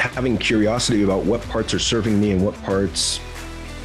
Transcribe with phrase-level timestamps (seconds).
[0.00, 3.20] having curiosity about what parts are serving me and what parts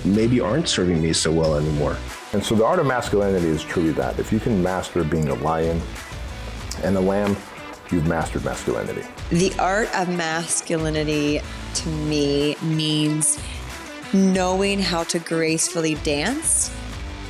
[0.06, 1.98] maybe aren't serving me so well anymore.
[2.34, 4.20] And so the art of masculinity is truly that.
[4.20, 5.82] If you can master being a lion
[6.84, 7.36] and a lamb,
[7.92, 9.04] you've mastered masculinity.
[9.30, 11.42] The art of masculinity
[11.76, 13.40] to me means
[14.14, 16.74] knowing how to gracefully dance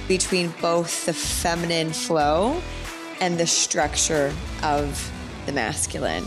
[0.07, 2.61] between both the feminine flow
[3.21, 5.11] and the structure of
[5.45, 6.25] the masculine.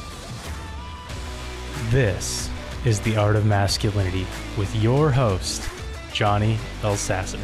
[1.90, 2.50] This
[2.88, 5.68] is The Art of Masculinity with your host,
[6.10, 7.38] Johnny Elsasser.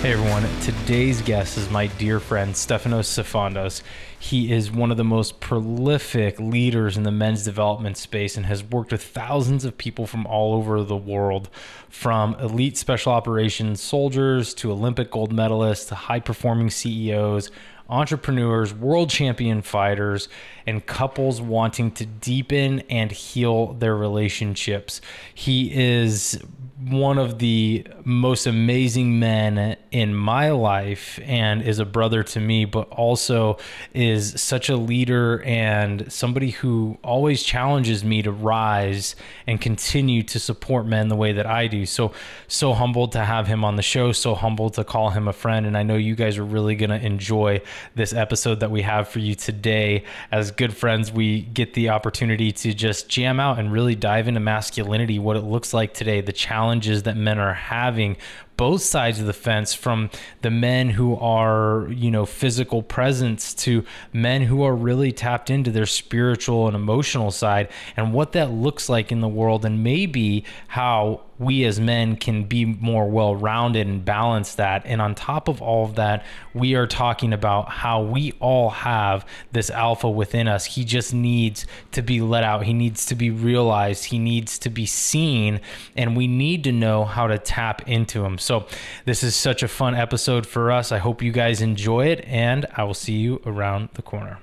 [0.00, 3.82] Hey everyone, today's guest is my dear friend Stefanos Sifandos.
[4.18, 8.64] He is one of the most prolific leaders in the men's development space and has
[8.64, 11.50] worked with thousands of people from all over the world,
[11.90, 17.50] from elite special operations soldiers to Olympic gold medalists to high performing CEOs,
[17.88, 20.28] entrepreneurs, world champion fighters,
[20.66, 25.00] and couples wanting to deepen and heal their relationships.
[25.34, 26.40] He is
[26.80, 32.64] one of the most amazing men in my life and is a brother to me,
[32.64, 33.58] but also
[33.94, 39.16] is such a leader and somebody who always challenges me to rise
[39.48, 41.84] and continue to support men the way that I do.
[41.84, 42.12] So,
[42.46, 45.66] so humbled to have him on the show, so humbled to call him a friend.
[45.66, 47.60] And I know you guys are really going to enjoy
[47.96, 50.04] this episode that we have for you today.
[50.30, 54.40] As good friends, we get the opportunity to just jam out and really dive into
[54.40, 56.32] masculinity, what it looks like today, the
[56.68, 58.14] challenges that men are having
[58.58, 60.10] both sides of the fence from
[60.42, 65.70] the men who are you know physical presence to men who are really tapped into
[65.70, 70.44] their spiritual and emotional side and what that looks like in the world and maybe
[70.66, 74.82] how we as men can be more well rounded and balance that.
[74.84, 79.24] And on top of all of that, we are talking about how we all have
[79.52, 80.64] this alpha within us.
[80.64, 84.70] He just needs to be let out, he needs to be realized, he needs to
[84.70, 85.60] be seen,
[85.96, 88.38] and we need to know how to tap into him.
[88.38, 88.66] So,
[89.04, 90.92] this is such a fun episode for us.
[90.92, 94.38] I hope you guys enjoy it, and I will see you around the corner.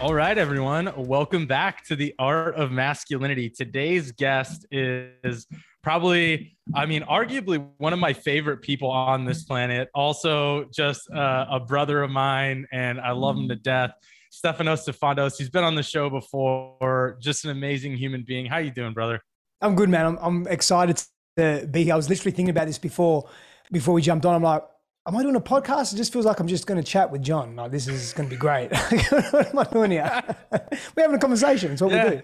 [0.00, 0.92] All right, everyone.
[0.96, 3.50] Welcome back to the Art of Masculinity.
[3.50, 5.44] Today's guest is
[5.82, 9.88] probably, I mean, arguably one of my favorite people on this planet.
[9.96, 13.90] Also, just uh, a brother of mine, and I love him to death.
[14.32, 15.36] Stefanos Sifandos.
[15.36, 17.18] He's been on the show before.
[17.20, 18.46] Just an amazing human being.
[18.46, 19.20] How you doing, brother?
[19.60, 20.06] I'm good, man.
[20.06, 21.02] I'm, I'm excited
[21.38, 21.94] to be here.
[21.94, 23.28] I was literally thinking about this before
[23.72, 24.36] before we jumped on.
[24.36, 24.62] I'm like,
[25.08, 25.92] am I doing a podcast?
[25.92, 27.56] It just feels like I'm just going to chat with John.
[27.56, 28.70] Like this is going to be great.
[29.30, 30.22] what am I doing here?
[30.96, 31.72] We're having a conversation.
[31.72, 32.10] It's what Yeah.
[32.10, 32.22] we do.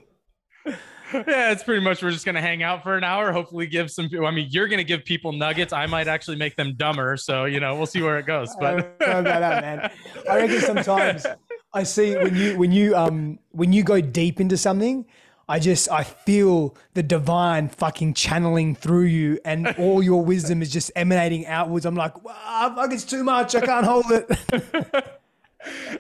[1.12, 3.30] Yeah, it's pretty much we're just gonna hang out for an hour.
[3.30, 4.08] Hopefully, give some.
[4.26, 5.72] I mean, you're gonna give people nuggets.
[5.72, 7.16] I might actually make them dumber.
[7.16, 8.48] So you know, we'll see where it goes.
[8.58, 9.90] But about that, man.
[10.28, 11.24] I reckon sometimes
[11.72, 15.04] I see when you when you um when you go deep into something,
[15.48, 20.70] I just I feel the divine fucking channeling through you, and all your wisdom is
[20.70, 21.86] just emanating outwards.
[21.86, 23.54] I'm like, wow, fuck, it's too much.
[23.54, 24.26] I can't hold it.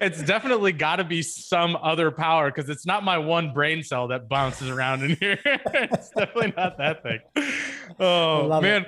[0.00, 4.08] it's definitely got to be some other power because it's not my one brain cell
[4.08, 5.38] that bounces around in here.
[5.44, 7.20] it's definitely not that thing.
[8.00, 8.66] Oh love it.
[8.66, 8.86] man.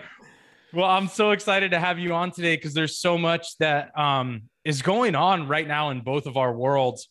[0.72, 4.42] Well, I'm so excited to have you on today because there's so much that um,
[4.64, 7.08] is going on right now in both of our worlds.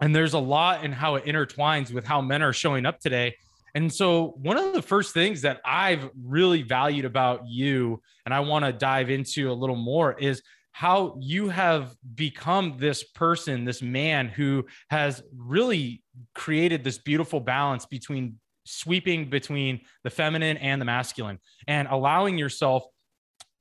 [0.00, 3.36] And there's a lot in how it intertwines with how men are showing up today.
[3.74, 8.40] And so, one of the first things that I've really valued about you, and I
[8.40, 13.82] want to dive into a little more, is how you have become this person, this
[13.82, 16.02] man who has really
[16.34, 22.84] created this beautiful balance between sweeping between the feminine and the masculine and allowing yourself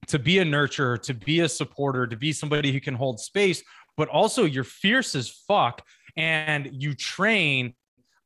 [0.07, 3.63] to be a nurturer, to be a supporter, to be somebody who can hold space,
[3.97, 5.83] but also you're fierce as fuck
[6.15, 7.73] and you train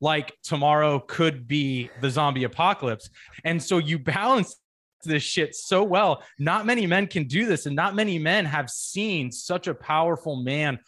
[0.00, 3.08] like tomorrow could be the zombie apocalypse.
[3.44, 4.56] And so you balance
[5.04, 6.22] this shit so well.
[6.38, 10.36] Not many men can do this, and not many men have seen such a powerful
[10.36, 10.78] man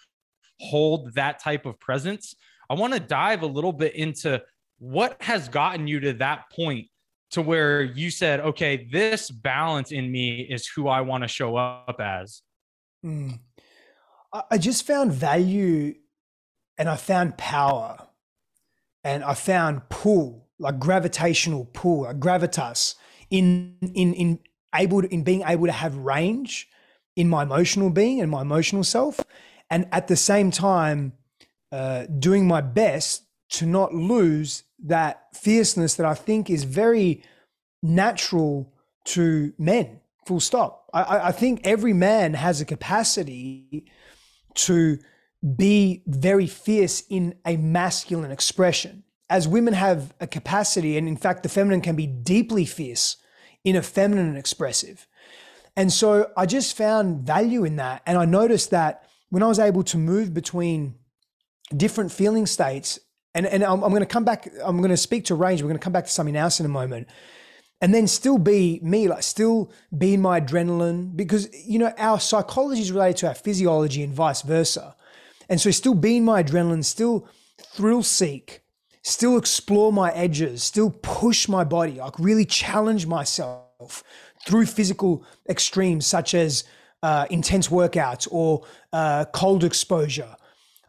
[0.60, 2.34] hold that type of presence.
[2.68, 4.42] I want to dive a little bit into
[4.78, 6.88] what has gotten you to that point
[7.30, 11.56] to where you said, okay, this balance in me is who I want to show
[11.56, 12.42] up as.
[13.04, 13.38] Mm.
[14.32, 15.94] I- I just found value
[16.78, 18.08] and I found power.
[19.06, 22.96] and I found pull, like gravitational pull, like gravitas
[23.30, 24.40] in in in
[24.74, 26.68] able to, in being able to have range
[27.14, 29.20] in my emotional being and my emotional self,
[29.70, 31.12] and at the same time
[31.70, 37.22] uh, doing my best to not lose that fierceness that I think is very
[37.84, 38.72] natural
[39.04, 40.00] to men.
[40.26, 40.90] Full stop.
[40.92, 43.84] I, I think every man has a capacity
[44.54, 44.98] to
[45.56, 49.04] be very fierce in a masculine expression.
[49.28, 53.16] As women have a capacity, and in fact, the feminine can be deeply fierce
[53.64, 55.06] in a feminine expressive.
[55.76, 58.02] And so I just found value in that.
[58.06, 60.94] And I noticed that when I was able to move between
[61.76, 62.98] different feeling states,
[63.34, 65.68] and, and I'm, I'm going to come back, I'm going to speak to range, we're
[65.68, 67.08] going to come back to something else in a moment
[67.80, 72.80] and then still be me, like still be my adrenaline, because you know our psychology
[72.80, 74.96] is related to our physiology and vice versa.
[75.48, 77.28] And so still be in my adrenaline, still
[77.58, 78.62] thrill seek,
[79.02, 84.02] still explore my edges, still push my body, like really challenge myself
[84.46, 86.64] through physical extremes such as
[87.02, 90.34] uh, intense workouts or uh, cold exposure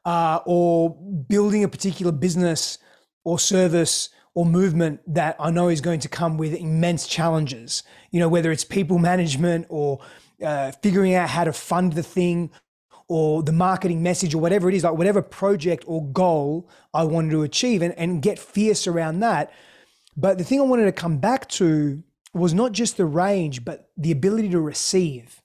[0.05, 0.95] uh, or
[1.27, 2.77] building a particular business
[3.23, 7.83] or service or movement that I know is going to come with immense challenges.
[8.11, 9.99] You know, whether it's people management or
[10.43, 12.51] uh, figuring out how to fund the thing
[13.07, 17.31] or the marketing message or whatever it is, like whatever project or goal I wanted
[17.31, 19.51] to achieve and, and get fierce around that.
[20.15, 23.89] But the thing I wanted to come back to was not just the range, but
[23.95, 25.41] the ability to receive.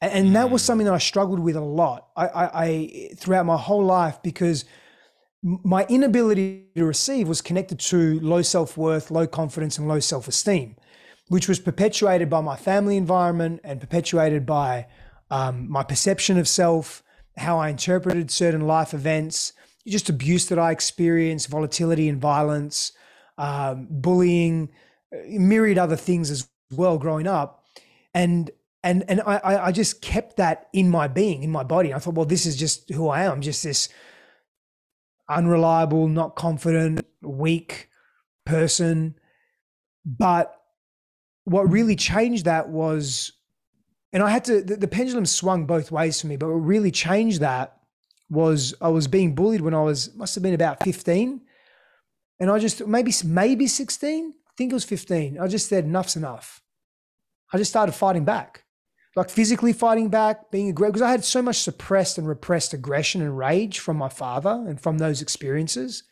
[0.00, 3.46] And, and that was something that I struggled with a lot I, I, I throughout
[3.46, 4.64] my whole life because–
[5.42, 10.28] my inability to receive was connected to low self worth, low confidence, and low self
[10.28, 10.76] esteem,
[11.28, 14.86] which was perpetuated by my family environment and perpetuated by
[15.30, 17.02] um, my perception of self,
[17.36, 19.52] how I interpreted certain life events,
[19.86, 22.92] just abuse that I experienced, volatility and violence,
[23.38, 24.70] um, bullying,
[25.28, 27.64] myriad other things as well growing up.
[28.14, 28.50] And
[28.82, 31.92] and and I, I just kept that in my being, in my body.
[31.92, 33.40] I thought, well, this is just who I am.
[33.40, 33.88] Just this
[35.28, 37.88] unreliable, not confident, weak
[38.44, 39.14] person.
[40.04, 40.54] But
[41.44, 43.32] what really changed that was,
[44.12, 46.90] and I had to, the, the, pendulum swung both ways for me, but what really
[46.90, 47.76] changed that
[48.28, 51.40] was I was being bullied when I was, must have been about 15.
[52.40, 55.38] And I just, maybe, maybe 16, I think it was 15.
[55.38, 56.62] I just said, enough's enough.
[57.52, 58.64] I just started fighting back
[59.16, 63.22] like physically fighting back, being aggressive, because I had so much suppressed and repressed aggression
[63.22, 66.04] and rage from my father and from those experiences.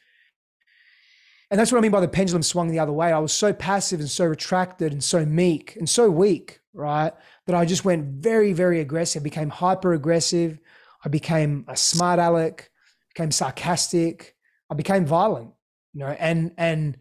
[1.51, 3.13] And that's what I mean by the pendulum swung the other way.
[3.13, 7.13] I was so passive and so retracted and so meek and so weak, right?
[7.47, 10.59] That I just went very, very aggressive, became hyper aggressive.
[11.05, 12.71] I became a smart aleck,
[13.15, 14.37] became sarcastic.
[14.71, 15.51] I became violent,
[15.93, 16.97] you know, and, and,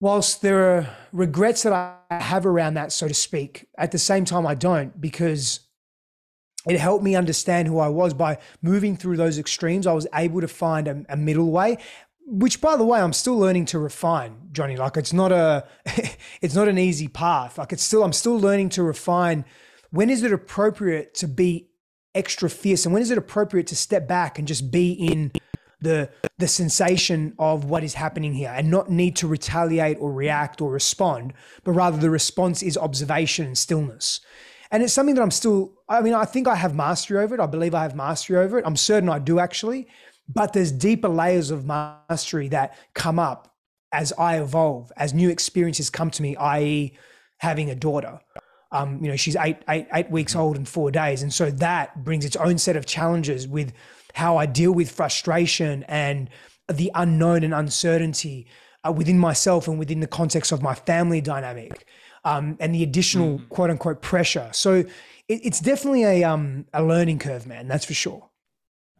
[0.00, 4.24] whilst there are regrets that I have around that, so to speak, at the same
[4.24, 5.60] time, I don't because
[6.66, 9.86] it helped me understand who I was by moving through those extremes.
[9.86, 11.78] I was able to find a, a middle way,
[12.26, 14.76] which, by the way, I'm still learning to refine, Johnny.
[14.76, 15.66] Like it's not a,
[16.42, 17.58] it's not an easy path.
[17.58, 19.44] Like it's still, I'm still learning to refine.
[19.90, 21.70] When is it appropriate to be
[22.14, 25.32] extra fierce, and when is it appropriate to step back and just be in
[25.80, 30.60] the the sensation of what is happening here and not need to retaliate or react
[30.60, 31.32] or respond
[31.64, 34.20] but rather the response is observation and stillness
[34.70, 37.40] and it's something that i'm still i mean i think i have mastery over it
[37.40, 39.86] i believe i have mastery over it i'm certain i do actually
[40.28, 43.54] but there's deeper layers of mastery that come up
[43.92, 46.92] as i evolve as new experiences come to me i.e
[47.38, 48.18] having a daughter
[48.72, 52.04] um, you know she's eight, eight, eight weeks old in four days and so that
[52.04, 53.72] brings its own set of challenges with
[54.16, 56.30] how I deal with frustration and
[56.72, 58.46] the unknown and uncertainty
[58.86, 61.86] uh, within myself and within the context of my family dynamic
[62.24, 63.48] um, and the additional mm.
[63.50, 64.48] quote unquote pressure.
[64.52, 64.86] So it,
[65.28, 67.68] it's definitely a um, a learning curve, man.
[67.68, 68.30] That's for sure.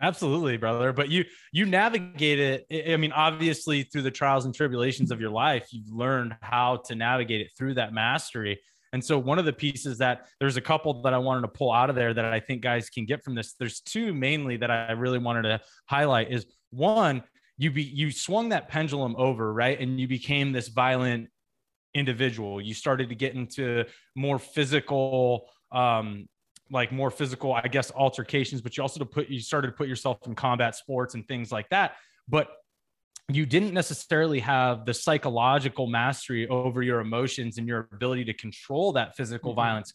[0.00, 0.92] Absolutely, brother.
[0.92, 2.92] But you you navigate it.
[2.92, 6.94] I mean, obviously, through the trials and tribulations of your life, you've learned how to
[6.94, 8.60] navigate it through that mastery.
[8.92, 11.72] And so one of the pieces that there's a couple that I wanted to pull
[11.72, 13.54] out of there that I think guys can get from this.
[13.58, 17.22] There's two mainly that I really wanted to highlight is one,
[17.58, 19.78] you be you swung that pendulum over, right?
[19.80, 21.28] And you became this violent
[21.94, 22.60] individual.
[22.60, 23.84] You started to get into
[24.14, 26.28] more physical um
[26.70, 29.88] like more physical, I guess, altercations, but you also to put you started to put
[29.88, 31.92] yourself in combat sports and things like that.
[32.28, 32.48] But
[33.28, 38.92] you didn't necessarily have the psychological mastery over your emotions and your ability to control
[38.92, 39.60] that physical mm-hmm.
[39.60, 39.92] violence.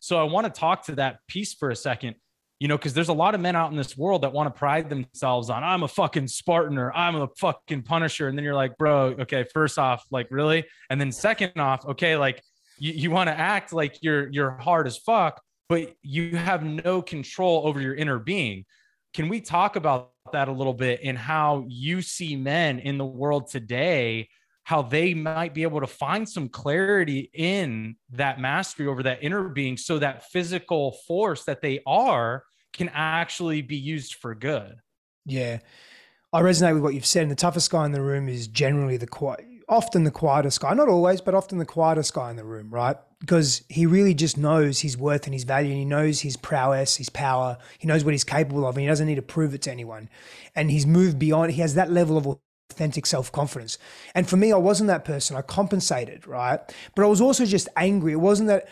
[0.00, 2.14] So I want to talk to that piece for a second.
[2.60, 4.58] you know, because there's a lot of men out in this world that want to
[4.58, 8.26] pride themselves on, I'm a fucking Spartan or I'm a fucking Punisher.
[8.26, 10.64] And then you're like, bro, okay, first off, like, really?
[10.90, 12.42] And then second off, okay, like,
[12.78, 17.02] you, you want to act like you're you're hard as fuck, but you have no
[17.02, 18.64] control over your inner being.
[19.14, 23.06] Can we talk about that a little bit and how you see men in the
[23.06, 24.28] world today
[24.68, 29.48] how they might be able to find some clarity in that mastery over that inner
[29.48, 32.44] being so that physical force that they are
[32.74, 34.76] can actually be used for good.
[35.24, 35.60] Yeah.
[36.34, 37.22] I resonate with what you've said.
[37.22, 40.74] And the toughest guy in the room is generally the quiet, often the quietest guy,
[40.74, 42.96] not always, but often the quietest guy in the room, right?
[43.20, 46.96] Because he really just knows his worth and his value, and he knows his prowess,
[46.96, 47.58] his power.
[47.78, 50.08] He knows what he's capable of, and he doesn't need to prove it to anyone.
[50.54, 51.52] And he's moved beyond.
[51.52, 52.38] He has that level of
[52.70, 53.78] authentic self confidence.
[54.14, 55.36] And for me, I wasn't that person.
[55.36, 56.60] I compensated, right?
[56.94, 58.12] But I was also just angry.
[58.12, 58.68] It wasn't that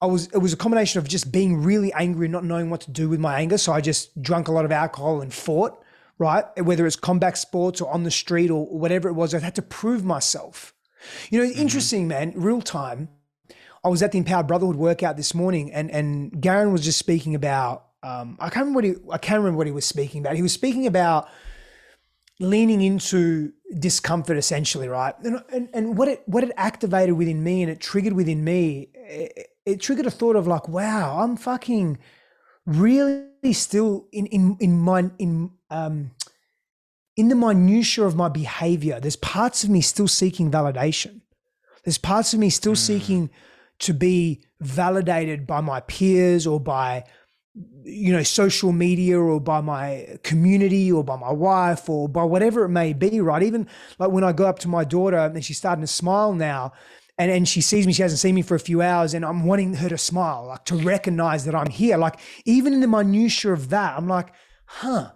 [0.00, 2.82] I was, it was a combination of just being really angry and not knowing what
[2.82, 3.58] to do with my anger.
[3.58, 5.82] So I just drank a lot of alcohol and fought,
[6.18, 6.44] right?
[6.62, 9.62] Whether it's combat sports or on the street or whatever it was, I had to
[9.62, 10.74] prove myself.
[11.30, 11.60] You know, mm-hmm.
[11.60, 13.08] interesting, man, real time.
[13.84, 17.34] I was at the Empowered Brotherhood workout this morning and, and Garen was just speaking
[17.34, 20.34] about, um, I can't remember what he, I can't remember what he was speaking about.
[20.34, 21.28] He was speaking about
[22.40, 27.62] leaning into discomfort essentially right and, and, and what it what it activated within me
[27.62, 31.98] and it triggered within me it, it, triggered a thought of like wow i'm fucking
[32.64, 36.10] really still in in in my in um
[37.16, 41.20] in the minutia of my behavior there's parts of me still seeking validation.
[41.84, 42.76] There's parts of me still mm.
[42.76, 43.30] seeking
[43.80, 47.04] to be validated by my peers or by
[47.82, 52.64] you know social media or by my community or by my wife or by whatever
[52.64, 53.42] it may be right?
[53.42, 53.66] Even
[53.98, 56.72] like when i go up to my daughter and she's starting to smile now
[57.18, 59.44] and and she sees me she hasn't seen me for a few hours and i'm
[59.44, 61.96] wanting her to smile like to recognize that i'm here.
[61.96, 64.28] Like even in the minutia of that i'm like
[64.66, 65.10] huh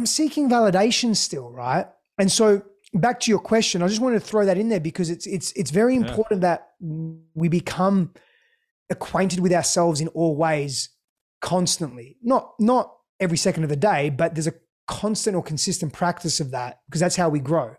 [0.00, 1.86] i'm seeking validation still right
[2.18, 2.62] and so
[2.94, 5.52] back to your question i just wanted to throw that in there because it's it's
[5.52, 6.48] it's very important yeah.
[6.48, 6.70] that
[7.34, 8.12] we become
[8.90, 10.90] acquainted with ourselves in all ways
[11.40, 12.16] constantly.
[12.22, 14.54] Not not every second of the day, but there's a
[14.86, 17.76] constant or consistent practice of that because that's how we grow.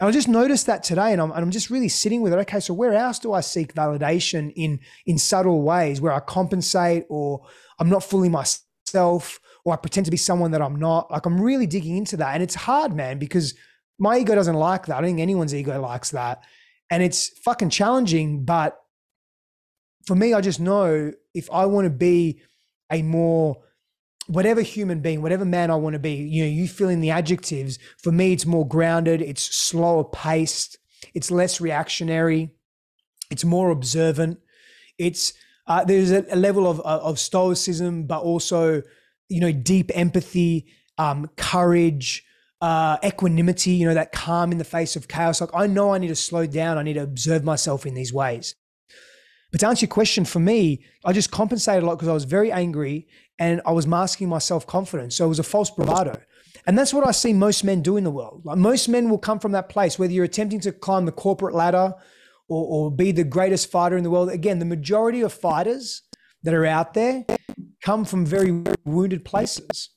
[0.00, 2.38] And I just noticed that today, and I'm, and I'm just really sitting with it.
[2.40, 7.04] Okay, so where else do I seek validation in in subtle ways where I compensate
[7.08, 7.46] or
[7.78, 11.10] I'm not fully myself or I pretend to be someone that I'm not?
[11.10, 13.54] Like I'm really digging into that, and it's hard, man, because
[13.98, 14.96] my ego doesn't like that.
[14.96, 16.42] I don't think anyone's ego likes that,
[16.90, 18.44] and it's fucking challenging.
[18.44, 18.78] But
[20.06, 22.40] for me, I just know if I want to be
[22.90, 23.62] a more
[24.28, 27.10] whatever human being, whatever man I want to be, you know, you fill in the
[27.10, 27.78] adjectives.
[27.98, 30.78] For me, it's more grounded, it's slower paced,
[31.14, 32.54] it's less reactionary,
[33.30, 34.38] it's more observant.
[34.98, 35.32] It's
[35.66, 38.82] uh, there's a, a level of, of stoicism, but also,
[39.28, 40.66] you know, deep empathy,
[40.98, 42.24] um, courage,
[42.60, 45.40] uh, equanimity, you know, that calm in the face of chaos.
[45.40, 46.78] Like I know I need to slow down.
[46.78, 48.54] I need to observe myself in these ways.
[49.50, 52.24] But to answer your question, for me, I just compensated a lot because I was
[52.24, 53.06] very angry
[53.38, 55.16] and I was masking my self confidence.
[55.16, 56.20] So it was a false bravado.
[56.66, 58.42] And that's what I see most men do in the world.
[58.44, 61.54] Like most men will come from that place, whether you're attempting to climb the corporate
[61.54, 61.92] ladder
[62.48, 64.30] or, or be the greatest fighter in the world.
[64.30, 66.02] Again, the majority of fighters
[66.42, 67.24] that are out there
[67.82, 69.90] come from very wounded places.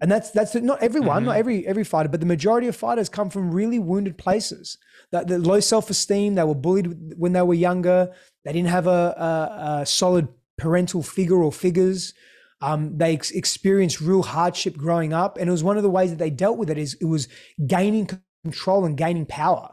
[0.00, 1.26] And that's that's not everyone, mm-hmm.
[1.26, 4.76] not every every fighter, but the majority of fighters come from really wounded places.
[5.12, 8.12] That the low self esteem, they were bullied when they were younger.
[8.44, 10.26] They didn't have a, a, a solid
[10.58, 12.14] parental figure or figures.
[12.60, 16.10] Um, they ex- experienced real hardship growing up, and it was one of the ways
[16.10, 16.78] that they dealt with it.
[16.78, 17.28] Is it was
[17.64, 18.08] gaining
[18.42, 19.72] control and gaining power,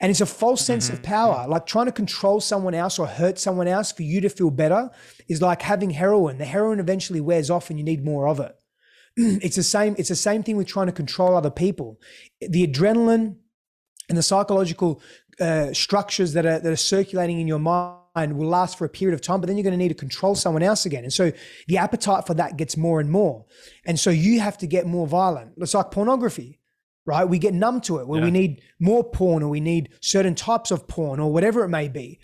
[0.00, 0.96] and it's a false sense mm-hmm.
[0.96, 1.46] of power.
[1.48, 4.90] Like trying to control someone else or hurt someone else for you to feel better
[5.28, 6.38] is like having heroin.
[6.38, 8.54] The heroin eventually wears off, and you need more of it.
[9.16, 9.94] it's the same.
[9.98, 12.00] It's the same thing with trying to control other people.
[12.40, 13.36] The adrenaline
[14.08, 15.02] and the psychological
[15.40, 19.14] uh, structures that are that are circulating in your mind will last for a period
[19.14, 21.02] of time, but then you're going to need to control someone else again.
[21.02, 21.32] And so
[21.66, 23.44] the appetite for that gets more and more.
[23.84, 25.52] And so you have to get more violent.
[25.56, 26.60] It's like pornography,
[27.06, 27.24] right?
[27.24, 28.26] We get numb to it where yeah.
[28.26, 31.88] we need more porn or we need certain types of porn or whatever it may
[31.88, 32.18] be.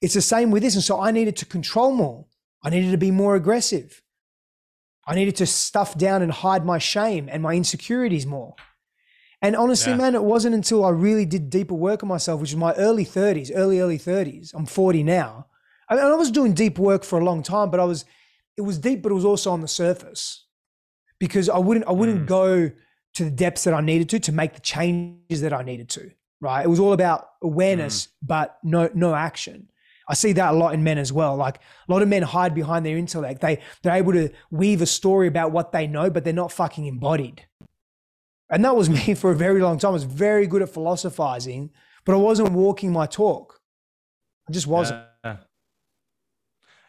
[0.00, 0.74] It's the same with this.
[0.74, 2.26] And so I needed to control more.
[2.62, 4.02] I needed to be more aggressive.
[5.06, 8.54] I needed to stuff down and hide my shame and my insecurities more.
[9.42, 9.98] And honestly, yeah.
[9.98, 13.04] man, it wasn't until I really did deeper work on myself, which is my early
[13.04, 14.52] 30s, early, early 30s.
[14.54, 15.48] I'm 40 now.
[15.88, 18.06] I, mean, I was doing deep work for a long time, but I was,
[18.56, 20.46] it was deep, but it was also on the surface
[21.18, 22.26] because I wouldn't, I wouldn't mm.
[22.26, 22.70] go
[23.14, 26.10] to the depths that I needed to to make the changes that I needed to.
[26.40, 26.64] Right?
[26.64, 28.10] It was all about awareness, mm.
[28.22, 29.68] but no, no action.
[30.06, 31.36] I see that a lot in men as well.
[31.36, 33.40] Like a lot of men hide behind their intellect.
[33.40, 36.86] They they're able to weave a story about what they know, but they're not fucking
[36.86, 37.46] embodied.
[38.50, 39.90] And that was me for a very long time.
[39.90, 41.70] I was very good at philosophizing,
[42.04, 43.60] but I wasn't walking my talk.
[44.48, 45.02] I just wasn't.
[45.24, 45.36] Yeah.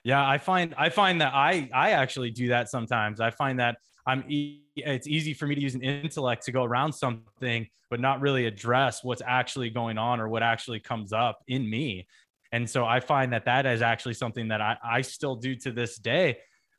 [0.03, 3.21] yeah, I find I find that I I actually do that sometimes.
[3.21, 6.63] I find that I'm e- it's easy for me to use an intellect to go
[6.63, 11.43] around something but not really address what's actually going on or what actually comes up
[11.47, 12.07] in me.
[12.51, 15.71] And so i find that that is actually something that i, I still do to
[15.71, 16.37] this day.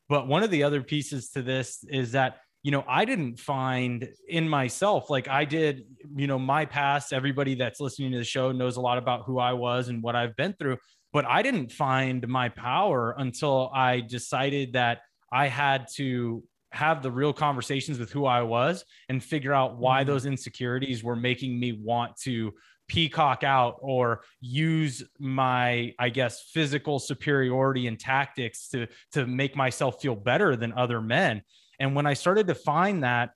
[0.08, 4.08] But one of the other pieces to this is that you know i didn't find
[4.28, 5.84] in myself like i did
[6.16, 9.38] you know my past everybody that's listening to the show knows a lot about who
[9.38, 10.76] i was and what i've been through
[11.12, 15.02] but i didn't find my power until i decided that
[15.32, 16.42] i had to
[16.76, 20.10] have the real conversations with who I was and figure out why mm-hmm.
[20.10, 22.52] those insecurities were making me want to
[22.88, 30.00] peacock out or use my i guess physical superiority and tactics to to make myself
[30.00, 31.42] feel better than other men
[31.80, 33.30] and when i started to find that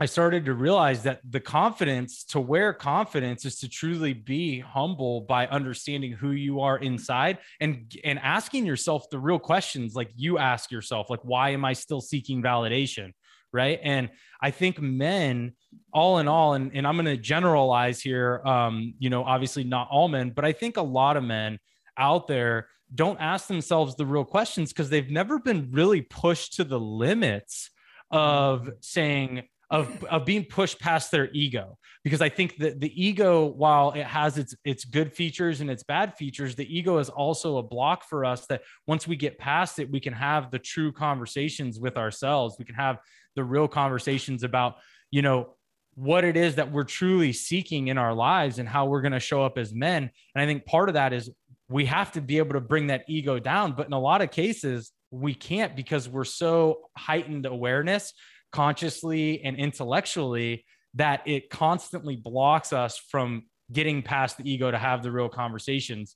[0.00, 5.20] I started to realize that the confidence to wear confidence is to truly be humble
[5.20, 10.38] by understanding who you are inside and and asking yourself the real questions like you
[10.38, 13.12] ask yourself like why am I still seeking validation
[13.52, 13.78] right?
[13.84, 14.10] And
[14.42, 15.52] I think men
[15.92, 19.86] all in all and, and I'm going to generalize here um you know obviously not
[19.92, 21.60] all men but I think a lot of men
[21.96, 26.64] out there don't ask themselves the real questions because they've never been really pushed to
[26.64, 27.70] the limits
[28.10, 31.76] of saying of of being pushed past their ego.
[32.04, 35.82] Because i think that the ego while it has its its good features and its
[35.82, 39.78] bad features the ego is also a block for us that once we get past
[39.78, 42.56] it we can have the true conversations with ourselves.
[42.58, 42.98] We can have
[43.36, 44.76] the real conversations about
[45.10, 45.54] you know
[45.96, 49.20] what it is that we're truly seeking in our lives and how we're going to
[49.20, 50.10] show up as men.
[50.34, 51.30] And i think part of that is
[51.68, 53.72] we have to be able to bring that ego down.
[53.72, 58.12] But in a lot of cases we can't because we're so heightened awareness
[58.54, 63.42] consciously and intellectually that it constantly blocks us from
[63.72, 66.14] getting past the ego to have the real conversations.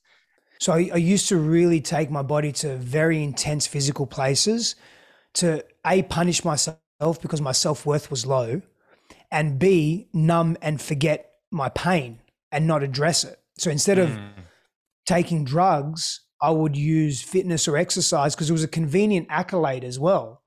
[0.61, 4.75] So I, I, used to really take my body to very intense physical places
[5.35, 8.61] to A, punish myself because my self worth was low,
[9.31, 12.19] and B, numb and forget my pain
[12.53, 13.37] and not address it.
[13.57, 14.29] So instead of mm.
[15.05, 19.99] taking drugs, I would use fitness or exercise because it was a convenient accolade as
[19.99, 20.41] well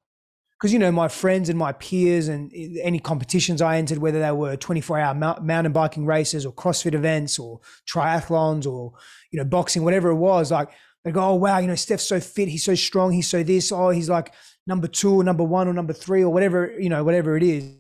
[0.63, 4.31] because you know my friends and my peers and any competitions I entered, whether they
[4.31, 8.93] were 24 hour mountain biking races or CrossFit events or triathlons or
[9.33, 10.71] you know boxing, whatever it was, like
[11.03, 13.73] they go, oh wow, you know Steph's so fit, he's so strong, he's so this,
[13.73, 14.35] oh he's like
[14.69, 17.75] number two or number one or number three or whatever you know whatever it is.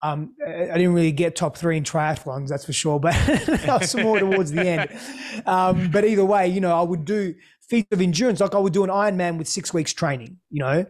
[0.00, 3.14] Um, I didn't really get top three in triathlons, that's for sure, but
[3.68, 5.44] I was more towards the end.
[5.44, 7.34] Um, but either way, you know, I would do
[7.68, 10.86] feats of endurance, like I would do an Ironman with six weeks training, you know,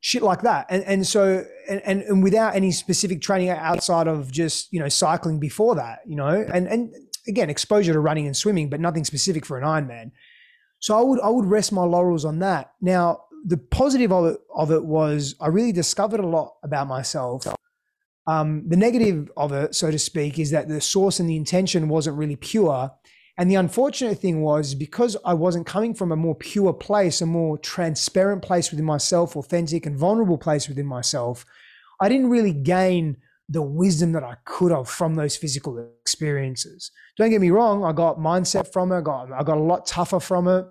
[0.00, 0.66] shit like that.
[0.68, 4.88] And and so and, and, and without any specific training outside of just, you know,
[4.88, 6.94] cycling before that, you know, and and
[7.28, 10.10] again, exposure to running and swimming, but nothing specific for an Ironman.
[10.80, 12.72] So I would I would rest my laurels on that.
[12.80, 17.46] Now, the positive of it of it was I really discovered a lot about myself.
[18.26, 21.88] Um, the negative of it, so to speak, is that the source and the intention
[21.88, 22.92] wasn't really pure.
[23.38, 27.26] And the unfortunate thing was because I wasn't coming from a more pure place, a
[27.26, 31.46] more transparent place within myself, authentic and vulnerable place within myself,
[32.00, 36.92] I didn't really gain the wisdom that I could have from those physical experiences.
[37.16, 39.86] Don't get me wrong, I got mindset from it, I got, I got a lot
[39.86, 40.66] tougher from it.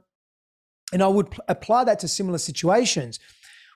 [0.93, 3.19] And I would pl- apply that to similar situations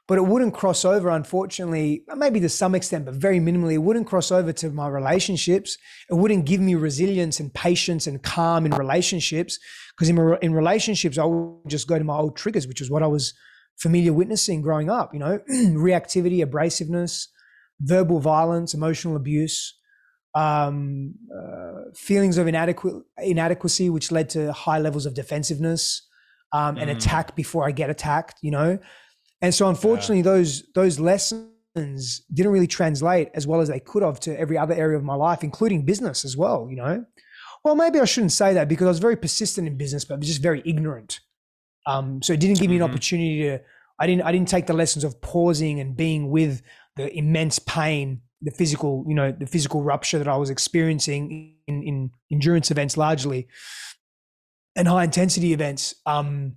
[0.07, 3.73] but it wouldn't cross over, unfortunately, maybe to some extent, but very minimally.
[3.73, 5.77] It wouldn't cross over to my relationships.
[6.09, 9.57] It wouldn't give me resilience and patience and calm in relationships
[9.95, 13.01] because in, in relationships, I would just go to my old triggers, which was what
[13.01, 13.33] I was
[13.77, 17.27] familiar witnessing growing up, you know, reactivity, abrasiveness,
[17.79, 19.77] verbal violence, emotional abuse.
[20.35, 26.07] Um, uh, feelings of inadequate inadequacy, which led to high levels of defensiveness
[26.51, 26.81] um, mm.
[26.81, 28.39] and attack before I get attacked.
[28.41, 28.79] You know,
[29.43, 30.23] and so unfortunately, yeah.
[30.23, 34.73] those those lessons didn't really translate as well as they could have to every other
[34.73, 36.67] area of my life, including business as well.
[36.69, 37.05] You know,
[37.65, 40.17] well maybe I shouldn't say that because I was very persistent in business, but I
[40.17, 41.19] was just very ignorant.
[41.85, 42.91] Um, so it didn't give me an mm-hmm.
[42.91, 43.59] opportunity to.
[43.99, 44.23] I didn't.
[44.23, 46.61] I didn't take the lessons of pausing and being with
[46.95, 51.83] the immense pain, the physical, you know, the physical rupture that I was experiencing in,
[51.83, 53.49] in endurance events largely,
[54.77, 55.95] and high intensity events.
[56.05, 56.55] Um,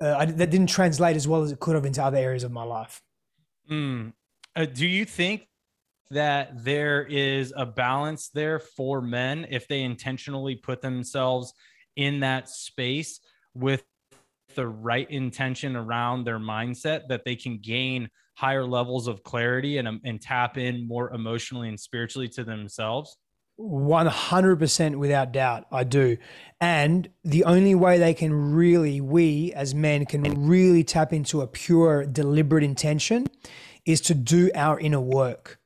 [0.00, 2.52] uh, I, that didn't translate as well as it could have into other areas of
[2.52, 3.00] my life.
[3.70, 4.12] Mm.
[4.56, 5.48] Uh, do you think
[6.10, 11.52] that there is a balance there for men if they intentionally put themselves
[11.96, 13.20] in that space
[13.54, 13.84] with
[14.54, 19.88] the right intention around their mindset that they can gain higher levels of clarity and,
[19.88, 23.16] um, and tap in more emotionally and spiritually to themselves
[23.58, 26.16] 100% without doubt i do.
[26.60, 31.46] And the only way they can really we as men can really tap into a
[31.46, 33.26] pure deliberate intention
[33.84, 35.60] is to do our inner work.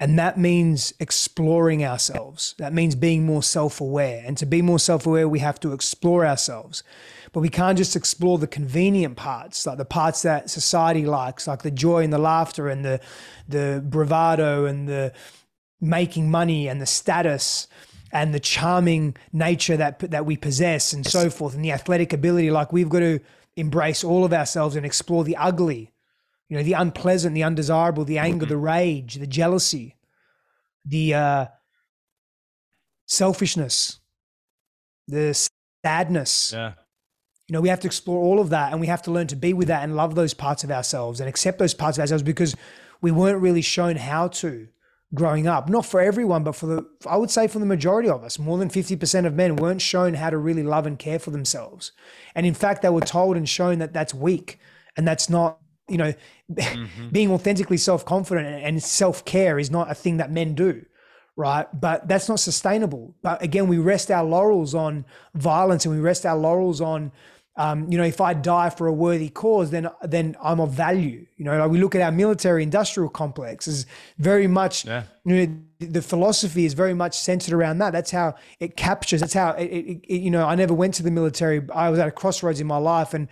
[0.00, 2.56] And that means exploring ourselves.
[2.58, 4.24] That means being more self-aware.
[4.26, 6.82] And to be more self-aware we have to explore ourselves.
[7.32, 11.62] But we can't just explore the convenient parts, like the parts that society likes, like
[11.62, 13.00] the joy and the laughter and the
[13.48, 15.12] the bravado and the
[15.82, 17.66] making money and the status
[18.12, 22.50] and the charming nature that that we possess and so forth and the athletic ability
[22.50, 23.20] like we've got to
[23.56, 25.92] embrace all of ourselves and explore the ugly
[26.48, 29.96] you know the unpleasant the undesirable the anger the rage the jealousy
[30.86, 31.46] the uh,
[33.06, 33.98] selfishness
[35.08, 35.48] the
[35.84, 36.52] sadness.
[36.52, 36.72] Yeah.
[37.48, 39.36] You know, we have to explore all of that and we have to learn to
[39.36, 42.22] be with that and love those parts of ourselves and accept those parts of ourselves
[42.22, 42.56] because
[43.00, 44.68] we weren't really shown how to
[45.14, 45.68] growing up.
[45.68, 48.58] Not for everyone, but for the, I would say for the majority of us, more
[48.58, 51.92] than 50% of men weren't shown how to really love and care for themselves.
[52.34, 54.58] And in fact, they were told and shown that that's weak
[54.96, 56.14] and that's not, you know,
[56.50, 57.08] mm-hmm.
[57.12, 60.84] being authentically self confident and self care is not a thing that men do
[61.36, 61.66] right?
[61.72, 63.14] But that's not sustainable.
[63.22, 67.12] But again, we rest our laurels on violence and we rest our laurels on,
[67.56, 71.26] um, you know, if I die for a worthy cause, then then I'm of value.
[71.36, 73.84] You know, like we look at our military-industrial complex is
[74.16, 75.04] very much, yeah.
[75.26, 77.92] you know, the philosophy is very much centered around that.
[77.92, 79.20] That's how it captures.
[79.20, 80.46] That's how it, it, it, you know.
[80.46, 81.60] I never went to the military.
[81.74, 83.28] I was at a crossroads in my life, and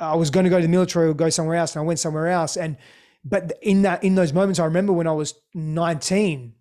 [0.00, 1.98] I was going to go to the military or go somewhere else, and I went
[1.98, 2.56] somewhere else.
[2.56, 2.78] And
[3.24, 6.54] but in that in those moments, I remember when I was 19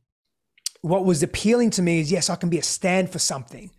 [0.82, 3.72] what was appealing to me is yes, I can be a stand for something.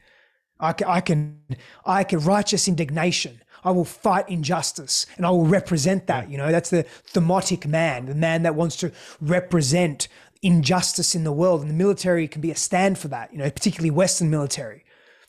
[0.61, 1.41] I can, I can,
[1.85, 3.41] I can righteous indignation.
[3.63, 6.31] I will fight injustice and I will represent that.
[6.31, 10.09] You know, that's the thematic man, the man that wants to represent
[10.43, 11.61] injustice in the world.
[11.61, 14.85] And the military can be a stand for that, you know, particularly Western military.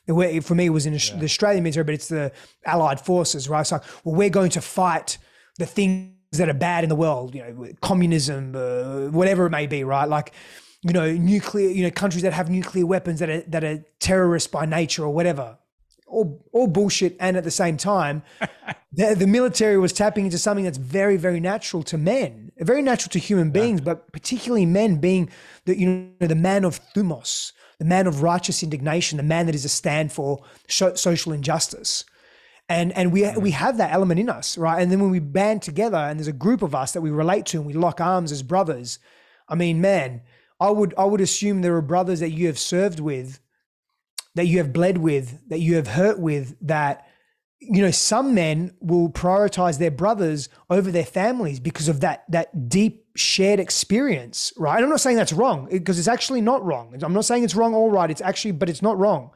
[0.06, 1.16] For me, it was in yeah.
[1.16, 2.32] the Australian military, but it's the
[2.64, 3.66] Allied forces, right?
[3.66, 5.18] So, well, we're going to fight
[5.58, 9.66] the things that are bad in the world, you know, communism, uh, whatever it may
[9.66, 10.08] be, right?
[10.08, 10.32] Like,
[10.82, 14.48] you know, nuclear, you know, countries that have nuclear weapons that are that are terrorists
[14.48, 15.58] by nature or whatever.
[16.06, 17.16] All, all bullshit.
[17.20, 18.22] And at the same time,
[18.92, 23.10] the, the military was tapping into something that's very, very natural to men, very natural
[23.12, 23.84] to human beings, yeah.
[23.84, 25.30] but particularly men being
[25.64, 29.54] the, you know, the man of thumos, the man of righteous indignation, the man that
[29.54, 32.04] is a stand for social injustice.
[32.68, 34.82] And, and we, we have that element in us, right?
[34.82, 37.46] And then when we band together and there's a group of us that we relate
[37.46, 38.98] to and we lock arms as brothers,
[39.48, 40.22] I mean, man,
[40.62, 43.40] I would I would assume there are brothers that you have served with,
[44.36, 47.04] that you have bled with, that you have hurt with, that
[47.58, 52.68] you know some men will prioritize their brothers over their families because of that that
[52.68, 54.76] deep shared experience, right?
[54.76, 56.96] And I'm not saying that's wrong because it's actually not wrong.
[57.02, 58.10] I'm not saying it's wrong or right.
[58.10, 59.32] It's actually, but it's not wrong.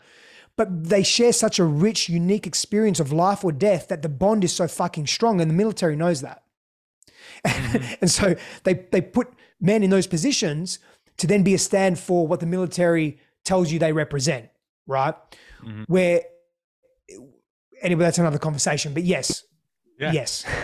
[0.57, 4.45] But they share such a rich, unique experience of life or death that the bond
[4.45, 6.45] is so fucking strong, and the military knows that.
[7.47, 7.95] Mm-hmm.
[8.01, 8.35] and so
[8.65, 9.29] they they put
[9.61, 10.79] men in those positions
[11.18, 14.48] to then be a stand for what the military tells you they represent,
[14.87, 15.14] right?
[15.62, 15.85] Mm-hmm.
[15.85, 16.22] Where
[17.83, 18.94] anyway, that's another conversation.
[18.94, 19.44] But yes,
[19.98, 20.12] yeah.
[20.12, 20.44] yes.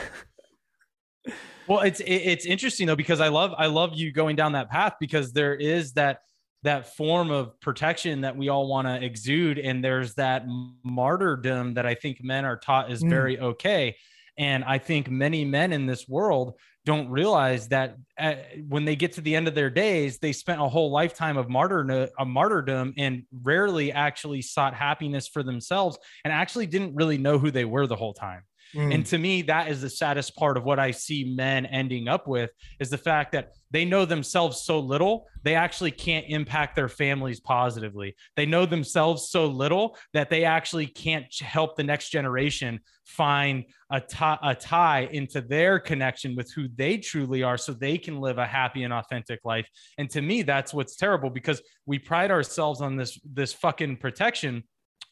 [1.68, 4.94] well, it's it's interesting though because I love I love you going down that path
[5.00, 6.20] because there is that
[6.64, 10.44] that form of protection that we all want to exude and there's that
[10.84, 13.10] martyrdom that I think men are taught is mm.
[13.10, 13.96] very okay.
[14.38, 18.96] And I think many men in this world don't realize that at, uh, when they
[18.96, 22.24] get to the end of their days, they spent a whole lifetime of martyrdom, a
[22.24, 27.64] martyrdom and rarely actually sought happiness for themselves and actually didn't really know who they
[27.64, 28.42] were the whole time.
[28.74, 28.94] Mm.
[28.94, 32.26] And to me, that is the saddest part of what I see men ending up
[32.26, 36.88] with is the fact that they know themselves so little, they actually can't impact their
[36.88, 38.14] families positively.
[38.36, 44.00] They know themselves so little that they actually can't help the next generation find a,
[44.00, 48.84] tie into their connection with who they truly are so they can live a happy
[48.84, 49.68] and authentic life.
[49.98, 54.64] And to me, that's what's terrible because we pride ourselves on this, this fucking protection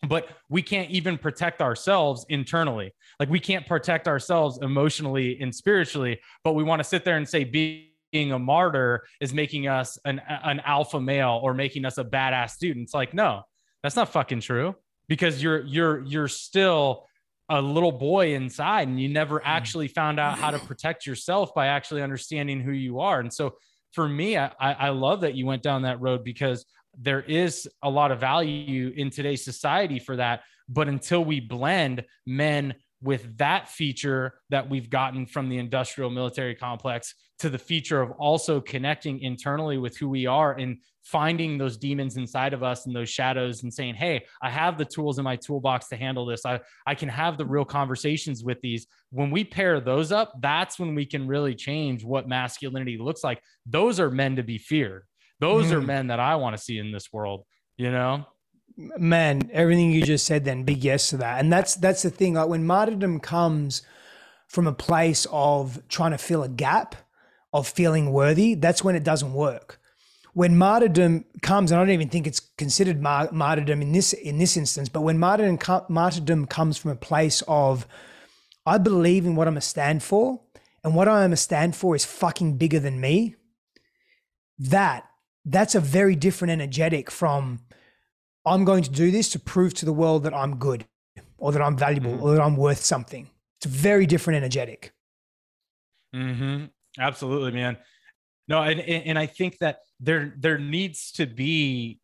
[0.08, 2.92] but we can't even protect ourselves internally.
[3.18, 7.28] Like we can't protect ourselves emotionally and spiritually, but we want to sit there and
[7.28, 12.04] say being a martyr is making us an an alpha male or making us a
[12.04, 12.84] badass student.
[12.84, 13.42] It's like, no,
[13.82, 14.74] that's not fucking true
[15.08, 17.06] because you're you're you're still
[17.50, 19.44] a little boy inside and you never mm.
[19.44, 23.20] actually found out how to protect yourself by actually understanding who you are.
[23.20, 23.54] And so
[23.92, 26.64] for me, I, I love that you went down that road because
[26.98, 30.42] there is a lot of value in today's society for that.
[30.68, 36.54] But until we blend men with that feature that we've gotten from the industrial military
[36.54, 41.78] complex to the feature of also connecting internally with who we are and finding those
[41.78, 45.24] demons inside of us and those shadows and saying hey i have the tools in
[45.24, 46.44] my toolbox to handle this.
[46.44, 48.86] I, I can have the real conversations with these.
[49.10, 53.40] When we pair those up that's when we can really change what masculinity looks like.
[53.64, 55.04] Those are men to be feared
[55.40, 55.72] those mm.
[55.72, 57.44] are men that i want to see in this world
[57.76, 58.24] you know
[58.76, 61.40] man, everything you just said then, big yes to that.
[61.40, 62.34] And that's that's the thing.
[62.34, 63.82] Like when martyrdom comes
[64.48, 66.96] from a place of trying to fill a gap,
[67.52, 69.80] of feeling worthy, that's when it doesn't work.
[70.32, 74.38] When martyrdom comes, and I don't even think it's considered mar- martyrdom in this in
[74.38, 77.86] this instance, but when martyrdom martyrdom comes from a place of
[78.66, 80.40] I believe in what I'm a stand for,
[80.84, 83.34] and what I am a stand for is fucking bigger than me.
[84.58, 85.09] That
[85.44, 87.60] that's a very different energetic from
[88.46, 90.86] I'm going to do this to prove to the world that I'm good
[91.38, 92.22] or that I'm valuable mm-hmm.
[92.22, 93.28] or that I'm worth something.
[93.58, 94.92] It's a very different energetic.
[96.14, 96.66] Mm-hmm.
[96.98, 97.76] Absolutely, man.
[98.48, 102.00] No, and and I think that there there needs to be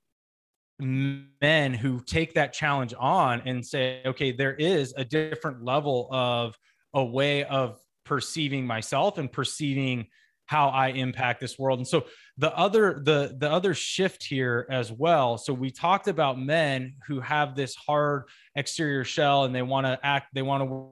[0.78, 6.56] men who take that challenge on and say, okay, there is a different level of
[6.92, 10.06] a way of perceiving myself and perceiving
[10.46, 11.78] how I impact this world.
[11.78, 12.06] And so
[12.38, 15.38] the other the the other shift here as well.
[15.38, 19.98] So we talked about men who have this hard exterior shell and they want to
[20.02, 20.86] act they want to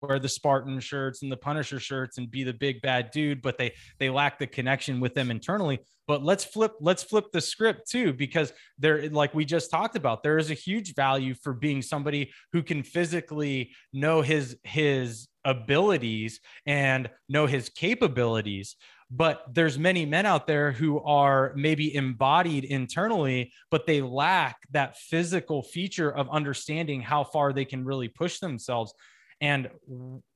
[0.00, 3.58] wear the Spartan shirts and the Punisher shirts and be the big bad dude, but
[3.58, 5.80] they they lack the connection with them internally.
[6.06, 10.22] But let's flip let's flip the script too, because there, like we just talked about,
[10.22, 16.40] there is a huge value for being somebody who can physically know his his abilities
[16.66, 18.76] and know his capabilities
[19.10, 24.96] but there's many men out there who are maybe embodied internally but they lack that
[24.96, 28.92] physical feature of understanding how far they can really push themselves
[29.40, 29.70] and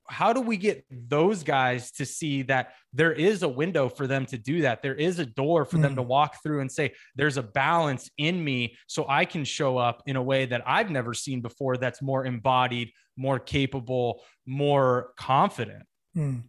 [0.08, 4.26] how do we get those guys to see that there is a window for them
[4.26, 5.82] to do that there is a door for mm.
[5.82, 6.08] them to hmm.
[6.08, 10.16] walk through and say there's a balance in me so i can show up in
[10.16, 15.84] a way that i've never seen before that's more embodied more capable more confident
[16.16, 16.42] mm.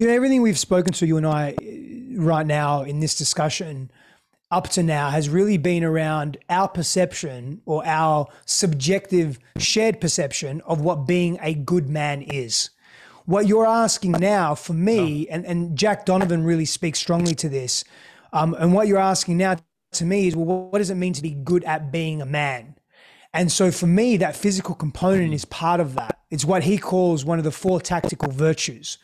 [0.00, 1.54] You know, everything we've spoken to you and I
[2.14, 3.90] right now in this discussion
[4.50, 10.80] up to now has really been around our perception or our subjective shared perception of
[10.80, 12.70] what being a good man is.
[13.26, 17.84] What you're asking now for me, and, and Jack Donovan really speaks strongly to this,
[18.32, 19.56] um, and what you're asking now
[19.92, 22.74] to me is, well, what does it mean to be good at being a man?
[23.34, 26.09] And so for me, that physical component is part of that.
[26.30, 28.98] It's what he calls one of the four tactical virtues.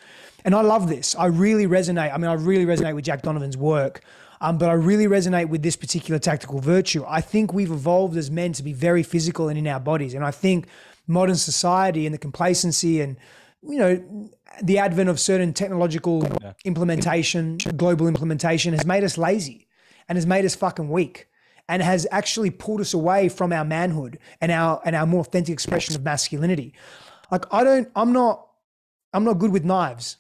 [0.45, 1.15] And I love this.
[1.17, 2.15] I really resonate.
[2.15, 4.03] I mean, I really resonate with Jack Donovan's work.
[4.41, 7.05] Um, but I really resonate with this particular tactical virtue.
[7.09, 10.15] I think we've evolved as men to be very physical and in our bodies.
[10.15, 10.67] And I think
[11.07, 13.17] modern society and the complacency and,
[13.63, 14.31] you know,
[14.63, 16.29] the advent of certain technological
[16.65, 19.67] implementation, global implementation has made us lazy
[20.09, 21.29] and has made us fucking weak
[21.69, 25.53] and has actually pulled us away from our manhood and our and our more authentic
[25.53, 26.73] expression of masculinity.
[27.31, 28.47] Like I don't I'm not
[29.13, 30.19] I'm not good with knives.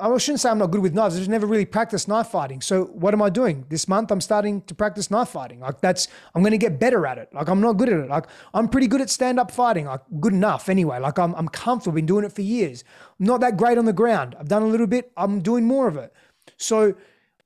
[0.00, 1.16] I shouldn't say I'm not good with knives.
[1.16, 2.62] I just never really practiced knife fighting.
[2.62, 4.10] So what am I doing this month?
[4.10, 5.60] I'm starting to practice knife fighting.
[5.60, 7.28] Like that's I'm going to get better at it.
[7.34, 8.08] Like I'm not good at it.
[8.08, 9.84] Like I'm pretty good at stand up fighting.
[9.84, 10.98] Like good enough anyway.
[10.98, 11.94] Like I'm I'm comfortable.
[11.94, 12.84] Been doing it for years.
[13.20, 14.34] I'm not that great on the ground.
[14.40, 15.12] I've done a little bit.
[15.14, 16.12] I'm doing more of it.
[16.56, 16.94] So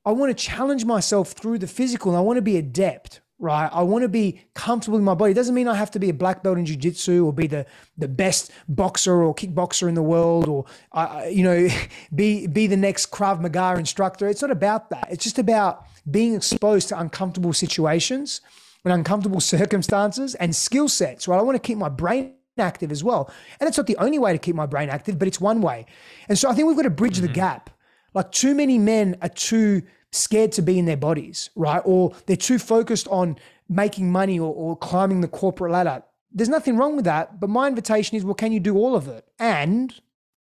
[0.04, 2.14] I want to challenge myself through the physical.
[2.14, 3.68] I want to be adept right?
[3.70, 5.32] I want to be comfortable in my body.
[5.32, 7.66] It doesn't mean I have to be a black belt in jiu-jitsu or be the,
[7.98, 11.68] the best boxer or kickboxer in the world or, uh, you know,
[12.14, 14.28] be, be the next Krav Maga instructor.
[14.28, 15.08] It's not about that.
[15.10, 18.40] It's just about being exposed to uncomfortable situations
[18.84, 21.38] and uncomfortable circumstances and skill sets, right?
[21.38, 23.30] I want to keep my brain active as well.
[23.60, 25.84] And it's not the only way to keep my brain active, but it's one way.
[26.28, 27.26] And so I think we've got to bridge mm-hmm.
[27.26, 27.70] the gap.
[28.14, 29.82] Like too many men are too
[30.16, 31.82] scared to be in their bodies, right?
[31.84, 36.02] Or they're too focused on making money or, or climbing the corporate ladder.
[36.32, 37.40] There's nothing wrong with that.
[37.40, 39.24] But my invitation is well, can you do all of it?
[39.38, 39.94] And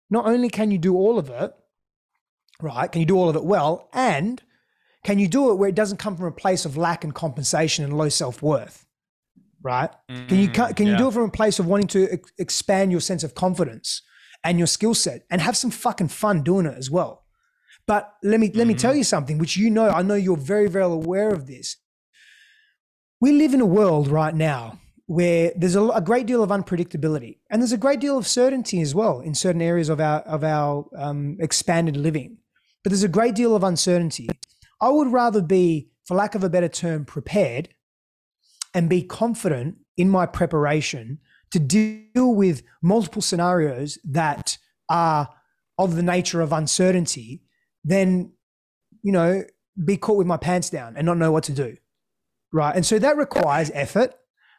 [0.09, 1.53] not only can you do all of it,
[2.61, 2.91] right?
[2.91, 3.89] Can you do all of it well?
[3.93, 4.41] And
[5.03, 7.83] can you do it where it doesn't come from a place of lack and compensation
[7.83, 8.85] and low self worth?
[9.63, 9.91] Right?
[10.09, 12.91] Mm, can you can you do it from a place of wanting to ex- expand
[12.91, 14.01] your sense of confidence
[14.43, 17.20] and your skill set and have some fucking fun doing it as well?
[17.91, 18.99] But let me let me tell mm-hmm.
[18.99, 21.75] you something, which you know, I know you're very, very aware of this.
[23.19, 27.39] We live in a world right now where there's a, a, great deal of unpredictability
[27.49, 30.41] and there's a great deal of certainty as well in certain areas of our of
[30.41, 32.37] our um, expanded living.
[32.81, 34.29] But there's a great deal of uncertainty.
[34.79, 37.67] I would rather be, for lack of a better term, prepared
[38.73, 41.19] and be confident in my preparation
[41.51, 45.27] to deal with multiple scenarios that are
[45.77, 47.43] of the nature of uncertainty
[47.83, 48.31] than,
[49.01, 49.43] you know,
[49.83, 51.77] be caught with my pants down and not know what to do.
[52.51, 52.75] Right.
[52.75, 54.13] And so that requires effort.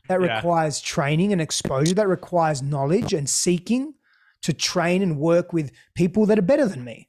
[0.08, 0.36] That Yeah.
[0.36, 1.94] requires training and exposure.
[1.94, 3.94] That requires knowledge and seeking
[4.42, 7.08] to train and work with people that are better than me.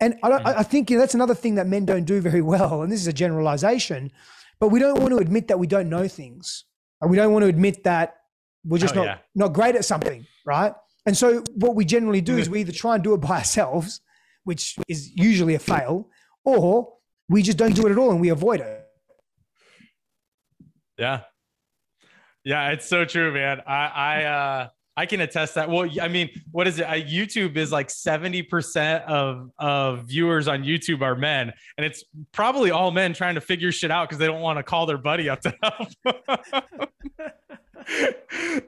[0.00, 2.20] And I, don't, I I think you know, that's another thing that men don't do
[2.20, 2.82] very well.
[2.82, 4.10] And this is a generalization,
[4.58, 6.64] but we don't want to admit that we don't know things.
[7.00, 8.16] And we don't want to admit that
[8.64, 9.18] we're just Oh, not, yeah.
[9.34, 10.26] not great at something.
[10.46, 10.72] Right.
[11.04, 12.52] And so what we generally do is mm.
[12.52, 14.00] we either try and do it by ourselves,
[14.44, 16.08] which is usually a fail,
[16.44, 16.94] or
[17.28, 18.84] we just don't do it at all and we avoid it.
[20.98, 21.20] Yeah.
[22.44, 23.60] Yeah, it's so true, man.
[23.66, 25.70] I I uh I can attest that.
[25.70, 26.82] Well, I mean, what is it?
[26.82, 32.72] Uh, YouTube is like 70% of of viewers on YouTube are men, and it's probably
[32.72, 35.30] all men trying to figure shit out because they don't want to call their buddy
[35.30, 35.88] up to help.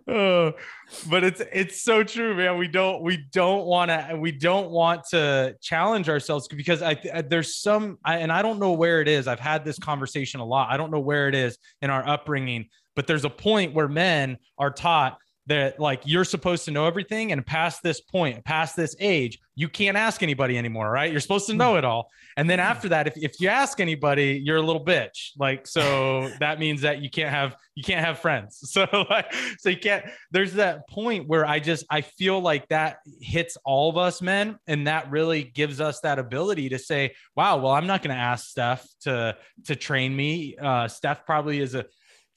[0.09, 0.53] Uh,
[1.09, 2.59] but it's it's so true, man.
[2.59, 6.95] We don't we don't want to we don't want to challenge ourselves because I
[7.29, 9.27] there's some I, and I don't know where it is.
[9.27, 10.71] I've had this conversation a lot.
[10.71, 14.39] I don't know where it is in our upbringing, but there's a point where men
[14.59, 18.97] are taught that like you're supposed to know everything and past this point past this
[18.99, 21.13] age you can't ask anybody anymore right?
[21.13, 22.11] You're supposed to know it all.
[22.37, 25.31] And then after that if, if you ask anybody you're a little bitch.
[25.39, 28.61] Like so that means that you can't have you can't have friends.
[28.75, 32.99] So like so you can't there's that point where i just i feel like that
[33.21, 37.59] hits all of us men and that really gives us that ability to say wow
[37.59, 40.57] well i'm not going to ask steph to to train me.
[40.57, 41.85] Uh steph probably is a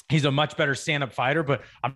[0.09, 1.95] he's a much better stand-up fighter but i'm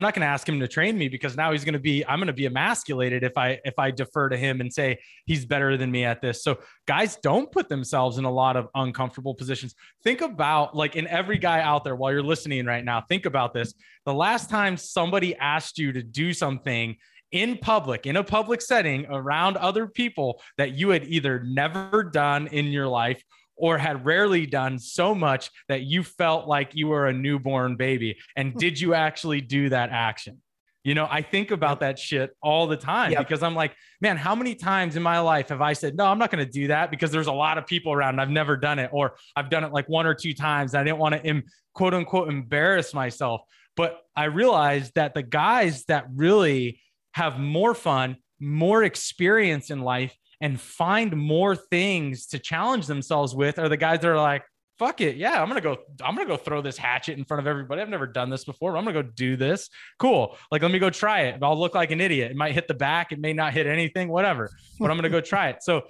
[0.00, 2.04] I'm not going to ask him to train me because now he's going to be
[2.04, 5.46] I'm going to be emasculated if I if I defer to him and say he's
[5.46, 6.42] better than me at this.
[6.42, 9.72] So guys don't put themselves in a lot of uncomfortable positions.
[10.02, 13.54] Think about like in every guy out there while you're listening right now, think about
[13.54, 13.72] this.
[14.04, 16.96] The last time somebody asked you to do something
[17.30, 22.48] in public, in a public setting around other people that you had either never done
[22.48, 23.22] in your life
[23.56, 28.16] or had rarely done so much that you felt like you were a newborn baby?
[28.36, 30.40] And did you actually do that action?
[30.82, 33.20] You know, I think about that shit all the time Yep.
[33.26, 36.18] because I'm like, man, how many times in my life have I said, no, I'm
[36.18, 38.54] not going to do that because there's a lot of people around and I've never
[38.58, 40.74] done it, or I've done it like one or two times.
[40.74, 43.40] And I didn't want to, em- quote unquote, embarrass myself.
[43.78, 50.14] But I realized that the guys that really have more fun, more experience in life,
[50.44, 54.44] and find more things to challenge themselves with are the guys that are like,
[54.78, 55.16] fuck it.
[55.16, 57.80] Yeah, I'm gonna go, I'm gonna go throw this hatchet in front of everybody.
[57.80, 58.72] I've never done this before.
[58.72, 59.70] but I'm gonna go do this.
[59.98, 60.36] Cool.
[60.52, 61.42] Like, let me go try it.
[61.42, 62.30] I'll look like an idiot.
[62.30, 64.50] It might hit the back, it may not hit anything, whatever.
[64.78, 65.56] But I'm gonna go try it.
[65.62, 65.84] So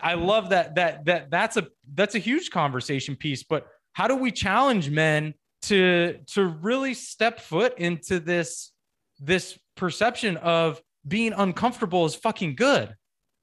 [0.00, 3.42] I love that that that that's a that's a huge conversation piece.
[3.42, 8.70] But how do we challenge men to to really step foot into this
[9.18, 12.94] this perception of being uncomfortable is fucking good?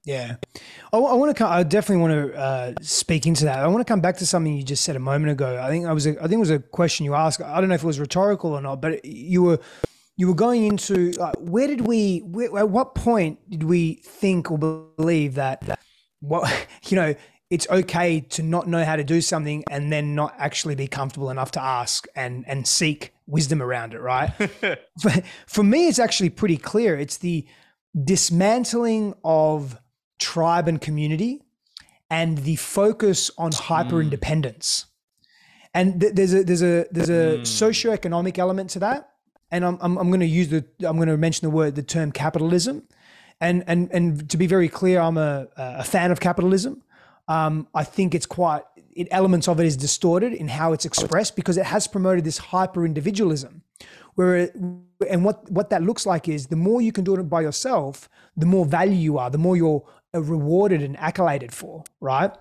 [0.08, 0.36] Yeah,
[0.90, 1.46] I, want to.
[1.46, 3.58] I definitely want to uh, speak into that.
[3.58, 5.60] I want to come back to something you just said a moment ago.
[5.62, 6.06] I think I was.
[6.06, 7.42] A, I think it was a question you asked.
[7.42, 9.58] I don't know if it was rhetorical or not, but you were
[10.16, 12.20] you were going into uh, where did we?
[12.20, 15.78] Where, at what point did we think or believe that
[16.20, 17.14] what you know?
[17.50, 21.28] It's okay to not know how to do something and then not actually be comfortable
[21.28, 24.30] enough to ask and and seek wisdom around it, right?
[25.02, 25.12] for,
[25.46, 26.98] for me, it's actually pretty clear.
[26.98, 27.46] It's the
[28.04, 29.78] dismantling of
[30.18, 31.42] tribe and community
[32.10, 34.86] and the focus on hyper independence.
[35.74, 39.10] And th- there's a there's a there's a socioeconomic element to that.
[39.50, 41.82] And I'm I'm, I'm going to use the I'm going to mention the word the
[41.82, 42.84] term capitalism.
[43.40, 46.82] And and and to be very clear, I'm a a fan of capitalism.
[47.28, 48.62] Um, I think it's quite
[48.98, 52.38] it, elements of it is distorted in how it's expressed because it has promoted this
[52.38, 53.62] hyper individualism
[54.16, 54.54] where it,
[55.08, 58.08] and what what that looks like is the more you can do it by yourself
[58.36, 62.32] the more value you are the more you're rewarded and accoladed for right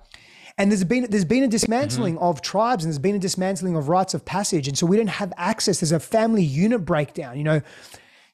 [0.58, 3.90] and there's been there's been a dismantling of tribes and there's been a dismantling of
[3.90, 7.44] rites of passage and so we don't have access there's a family unit breakdown you
[7.44, 7.62] know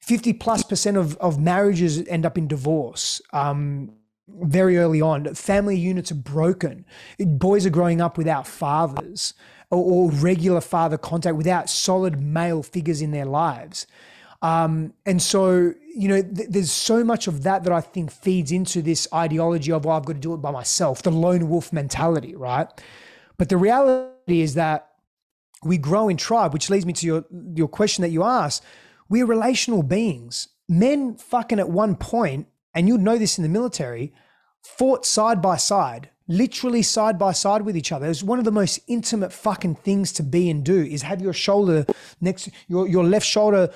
[0.01, 3.93] 50 plus percent of, of marriages end up in divorce um,
[4.27, 5.33] very early on.
[5.35, 6.85] Family units are broken.
[7.19, 9.33] Boys are growing up without fathers
[9.69, 13.87] or, or regular father contact, without solid male figures in their lives.
[14.43, 18.51] Um, and so, you know, th- there's so much of that that I think feeds
[18.51, 21.71] into this ideology of, well, I've got to do it by myself, the lone wolf
[21.71, 22.67] mentality, right?
[23.37, 24.89] But the reality is that
[25.63, 27.25] we grow in tribe, which leads me to your,
[27.55, 28.63] your question that you asked.
[29.07, 30.49] We're relational beings.
[30.67, 34.13] Men fucking at one point, and you'd know this in the military,
[34.61, 38.07] fought side by side literally side by side with each other.
[38.07, 41.33] It's one of the most intimate fucking things to be and do is have your
[41.33, 41.85] shoulder
[42.21, 43.69] next your your left shoulder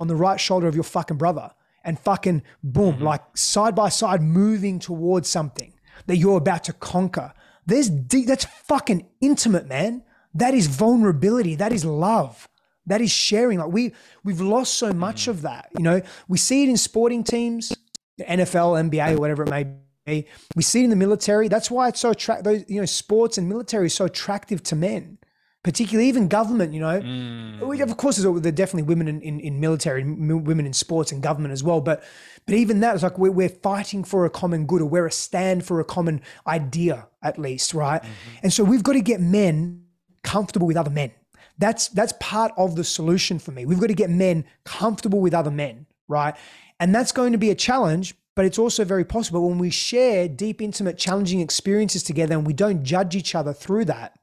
[0.00, 1.52] on the right shoulder of your fucking brother
[1.84, 3.04] and fucking boom, mm-hmm.
[3.04, 5.74] like side by side moving towards something
[6.06, 7.32] that you're about to conquer.
[7.66, 10.02] There's deep, that's fucking intimate, man.
[10.34, 11.54] That is vulnerability.
[11.56, 12.48] That is love.
[12.86, 13.58] That is sharing.
[13.58, 13.92] Like we
[14.24, 15.30] we've lost so much mm-hmm.
[15.30, 15.68] of that.
[15.76, 17.72] You know, we see it in sporting teams,
[18.16, 19.64] the NFL, NBA, or whatever it may
[20.06, 20.26] be.
[20.56, 21.48] We see it in the military.
[21.48, 24.76] That's why it's so attract those, you know, sports and military is so attractive to
[24.76, 25.18] men
[25.62, 27.00] particularly even government, you know.
[27.00, 27.82] Mm.
[27.82, 31.22] Of course, there's there are definitely women in, in, in military, women in sports and
[31.22, 31.80] government as well.
[31.80, 32.02] But
[32.46, 35.12] but even that is like we're, we're fighting for a common good or we're a
[35.12, 38.02] stand for a common idea at least, right?
[38.02, 38.38] Mm-hmm.
[38.44, 39.84] And so we've got to get men
[40.22, 41.12] comfortable with other men.
[41.58, 43.66] That's that's part of the solution for me.
[43.66, 46.34] We've got to get men comfortable with other men, right?
[46.78, 50.26] And that's going to be a challenge, but it's also very possible when we share
[50.26, 54.18] deep, intimate, challenging experiences together and we don't judge each other through that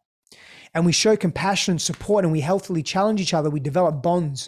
[0.78, 4.48] and we show compassion and support and we healthily challenge each other, we develop bonds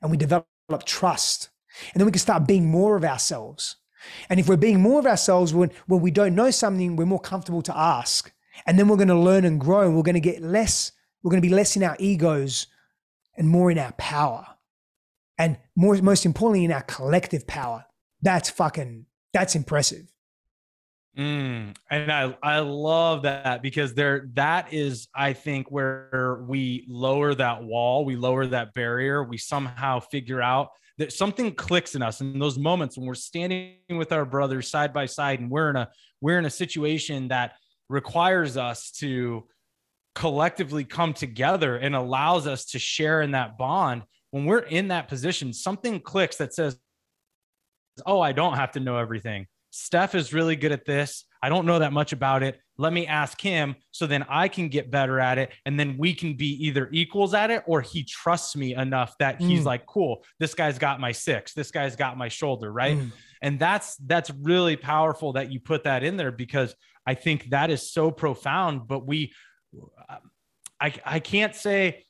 [0.00, 0.46] and we develop
[0.84, 1.48] trust.
[1.92, 3.74] And then we can start being more of ourselves.
[4.30, 7.18] And if we're being more of ourselves when, when we don't know something, we're more
[7.18, 8.32] comfortable to ask.
[8.64, 10.92] And then we're going to learn and grow and we're going to get less,
[11.24, 12.68] we're going to be less in our egos
[13.36, 14.46] and more in our power.
[15.36, 17.86] And more, most importantly, in our collective power.
[18.22, 20.12] That's fucking, that's impressive.
[21.18, 27.34] Mm, and I I love that because there that is I think where we lower
[27.34, 32.20] that wall, we lower that barrier, we somehow figure out that something clicks in us.
[32.20, 35.76] In those moments when we're standing with our brothers side by side and we're in
[35.76, 35.88] a
[36.20, 37.54] we're in a situation that
[37.88, 39.46] requires us to
[40.14, 44.02] collectively come together and allows us to share in that bond
[44.32, 46.78] when we're in that position something clicks that says
[48.06, 49.46] oh I don't have to know everything
[49.76, 51.24] Steph is really good at this.
[51.42, 52.58] I don't know that much about it.
[52.78, 55.52] Let me ask him so then I can get better at it.
[55.66, 59.40] And then we can be either equals at it or he trusts me enough that
[59.40, 59.66] he's mm.
[59.66, 62.72] like, cool, this guy's got my six, this guy's got my shoulder.
[62.72, 62.96] Right.
[62.96, 63.12] Mm.
[63.42, 66.74] And that's, that's really powerful that you put that in there because
[67.06, 68.88] I think that is so profound.
[68.88, 69.34] But we,
[70.80, 72.06] I, I can't say,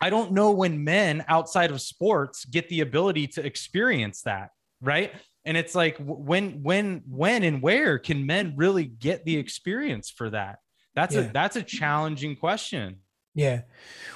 [0.00, 4.50] I don't know when men outside of sports get the ability to experience that.
[4.80, 5.12] Right
[5.48, 10.28] and it's like when when when and where can men really get the experience for
[10.30, 10.58] that?
[10.94, 11.22] That's yeah.
[11.22, 12.98] a that's a challenging question.
[13.34, 13.62] Yeah.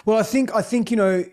[0.04, 1.24] Well i think i think you know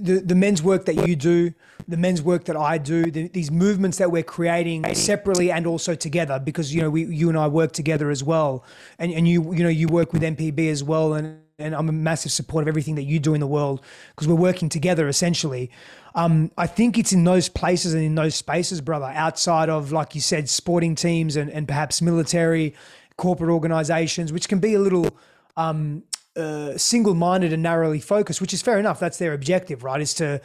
[0.00, 1.52] the, the men's work that you do,
[1.86, 5.94] the men's work that I do, the, these movements that we're creating separately and also
[5.94, 8.64] together, because you know we, you and I work together as well,
[8.98, 11.92] and and you you know you work with MPB as well, and and I'm a
[11.92, 15.70] massive support of everything that you do in the world because we're working together essentially.
[16.14, 20.14] Um, I think it's in those places and in those spaces, brother, outside of, like
[20.14, 22.74] you said, sporting teams and, and perhaps military,
[23.16, 25.16] corporate organizations, which can be a little
[25.56, 26.02] um,
[26.36, 28.98] uh, single minded and narrowly focused, which is fair enough.
[28.98, 30.00] That's their objective, right?
[30.00, 30.40] Is to,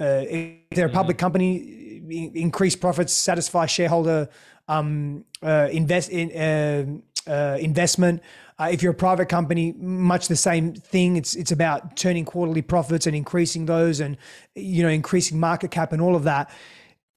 [0.00, 1.26] uh, if they're a public mm-hmm.
[1.26, 4.28] company, increase profits, satisfy shareholder
[4.68, 8.22] um, uh, invest in, uh, uh, investment.
[8.60, 11.16] Uh, if you're a private company, much the same thing.
[11.16, 14.18] It's it's about turning quarterly profits and increasing those, and
[14.54, 16.50] you know increasing market cap and all of that.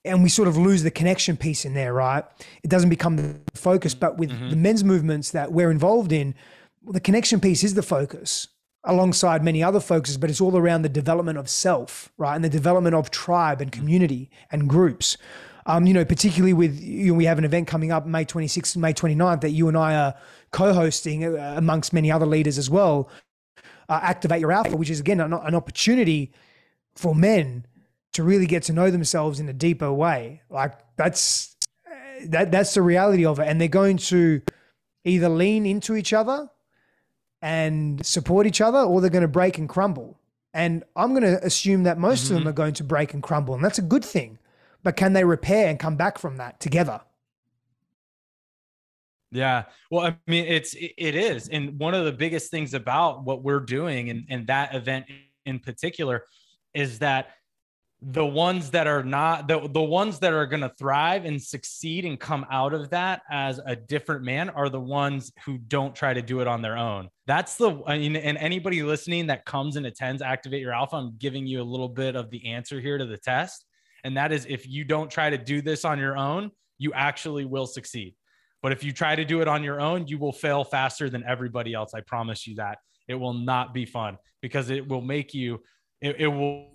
[0.05, 2.23] And we sort of lose the connection piece in there, right?
[2.63, 3.93] It doesn't become the focus.
[3.93, 4.51] But with mm-hmm.
[4.51, 6.33] the men's movements that we're involved in,
[6.81, 8.47] well, the connection piece is the focus
[8.85, 12.35] alongside many other focuses, but it's all around the development of self, right?
[12.35, 15.17] And the development of tribe and community and groups.
[15.65, 18.75] Um, you know, particularly with you know, we have an event coming up May 26th,
[18.75, 20.15] May 29th that you and I are
[20.51, 23.09] co-hosting uh, amongst many other leaders as well.
[23.87, 26.33] Uh, Activate Your Alpha, which is again an, an opportunity
[26.95, 27.65] for men
[28.13, 30.41] to really get to know themselves in a deeper way.
[30.49, 31.55] Like that's
[32.25, 34.41] that that's the reality of it, and they're going to
[35.05, 36.49] either lean into each other
[37.41, 40.17] and support each other, or they're going to break and crumble.
[40.53, 42.35] And I'm going to assume that most mm-hmm.
[42.35, 44.37] of them are going to break and crumble, and that's a good thing
[44.83, 47.01] but can they repair and come back from that together?
[49.31, 49.63] Yeah.
[49.89, 51.49] Well, I mean, it's, it is.
[51.49, 55.07] And one of the biggest things about what we're doing and, and that event
[55.45, 56.25] in particular
[56.73, 57.29] is that
[58.05, 62.03] the ones that are not the, the ones that are going to thrive and succeed
[62.03, 66.13] and come out of that as a different man are the ones who don't try
[66.13, 69.77] to do it on their own that's the I mean, and anybody listening that comes
[69.77, 72.97] and attends activate your alpha i'm giving you a little bit of the answer here
[72.97, 73.65] to the test
[74.03, 77.45] and that is if you don't try to do this on your own, you actually
[77.45, 78.15] will succeed.
[78.61, 81.23] But if you try to do it on your own, you will fail faster than
[81.27, 81.93] everybody else.
[81.93, 82.79] I promise you that.
[83.07, 85.61] It will not be fun because it will make you,
[86.01, 86.71] it, it will,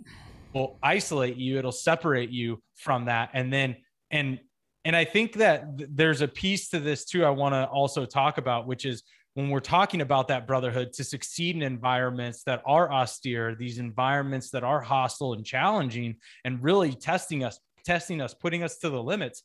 [0.53, 3.31] will isolate you, it'll separate you from that.
[3.33, 3.76] And then,
[4.11, 4.39] and
[4.85, 7.24] and I think that th- there's a piece to this too.
[7.24, 9.03] I want to also talk about, which is
[9.39, 14.51] when we're talking about that brotherhood to succeed in environments that are austere, these environments
[14.51, 19.01] that are hostile and challenging, and really testing us, testing us, putting us to the
[19.01, 19.45] limits,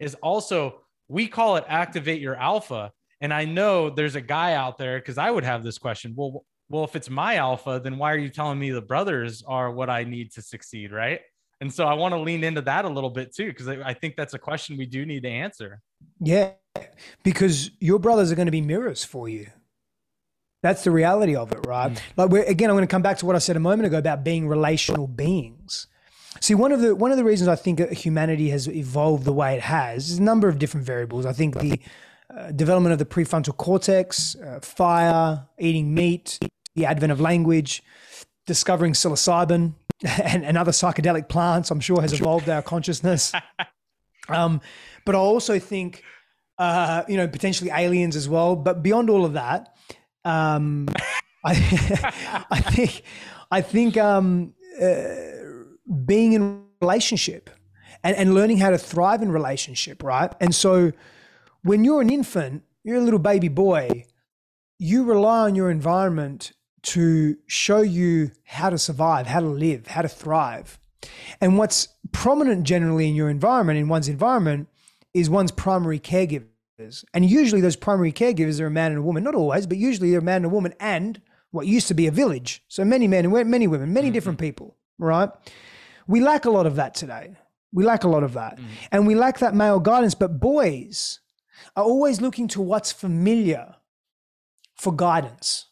[0.00, 2.90] is also we call it activate your alpha.
[3.20, 6.14] And I know there's a guy out there because I would have this question.
[6.16, 9.70] Well, well, if it's my alpha, then why are you telling me the brothers are
[9.70, 11.20] what I need to succeed, right?
[11.60, 14.16] And so I want to lean into that a little bit too, because I think
[14.16, 15.82] that's a question we do need to answer.
[16.20, 16.52] Yeah,
[17.22, 19.48] because your brothers are going to be mirrors for you.
[20.62, 21.92] That's the reality of it, right?
[21.92, 22.00] Mm.
[22.16, 23.98] Like we're, again, I'm going to come back to what I said a moment ago
[23.98, 25.86] about being relational beings.
[26.40, 29.54] See, one of the one of the reasons I think humanity has evolved the way
[29.54, 31.24] it has is a number of different variables.
[31.24, 31.80] I think the
[32.34, 36.38] uh, development of the prefrontal cortex, uh, fire, eating meat,
[36.74, 37.82] the advent of language,
[38.46, 39.74] discovering psilocybin,
[40.04, 43.32] and, and other psychedelic plants, I'm sure has evolved our consciousness.
[44.28, 44.60] Um,
[45.04, 46.02] but I also think,
[46.58, 48.56] uh, you know, potentially aliens as well.
[48.56, 49.74] But beyond all of that,
[50.24, 50.88] um,
[51.44, 53.02] I, I think,
[53.50, 55.06] I think um, uh,
[56.04, 57.50] being in relationship
[58.02, 60.32] and, and learning how to thrive in relationship, right?
[60.40, 60.92] And so
[61.62, 64.04] when you're an infant, you're a little baby boy,
[64.78, 66.52] you rely on your environment
[66.82, 70.78] to show you how to survive, how to live, how to thrive.
[71.40, 74.68] And what's prominent generally in your environment, in one's environment,
[75.16, 77.04] is one's primary caregivers.
[77.14, 80.10] And usually those primary caregivers are a man and a woman, not always, but usually
[80.10, 82.62] they're a man and a woman and what used to be a village.
[82.68, 84.14] So many men and many women, many mm-hmm.
[84.14, 85.30] different people, right?
[86.06, 87.36] We lack a lot of that today.
[87.72, 88.56] We lack a lot of that.
[88.56, 88.68] Mm-hmm.
[88.92, 90.14] And we lack that male guidance.
[90.14, 91.20] But boys
[91.74, 93.76] are always looking to what's familiar
[94.76, 95.66] for guidance.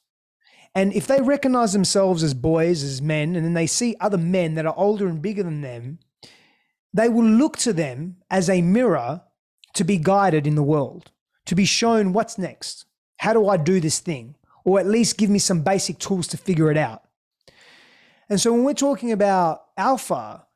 [0.75, 4.55] And if they recognize themselves as boys, as men, and then they see other men
[4.55, 6.01] that are older and bigger than them,
[6.93, 9.23] they will look to them as a mirror
[9.75, 11.11] to be guided in the world,
[11.47, 12.87] to be shown what's next.
[13.19, 14.37] How do I do this thing?
[14.65, 17.03] Or at least give me some basic tools to figure it out.
[18.29, 20.47] And so when we're talking about alpha,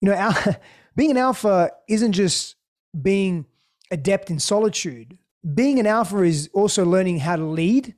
[0.00, 0.32] you know,
[0.96, 2.56] being an alpha isn't just
[3.00, 3.46] being
[3.90, 5.18] adept in solitude.
[5.54, 7.94] Being an alpha is also learning how to lead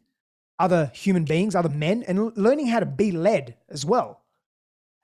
[0.59, 4.23] other human beings, other men, and learning how to be led as well.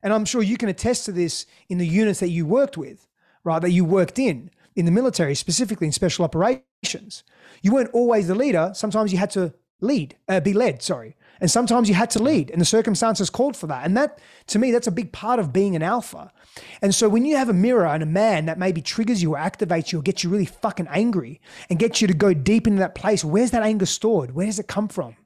[0.02, 3.08] And I'm sure you can attest to this in the units that you worked with,
[3.42, 3.60] right?
[3.60, 7.24] That you worked in, in the military, specifically in special operations.
[7.62, 8.70] You weren't always the leader.
[8.74, 11.16] Sometimes you had to lead, uh, be led, sorry.
[11.40, 13.84] And sometimes you had to lead, and the circumstances called for that.
[13.84, 16.32] And that, to me, that's a big part of being an alpha.
[16.80, 19.38] And so when you have a mirror and a man that maybe triggers you or
[19.38, 22.78] activates you or gets you really fucking angry and gets you to go deep into
[22.78, 24.34] that place, where's that anger stored?
[24.34, 25.16] Where does it come from?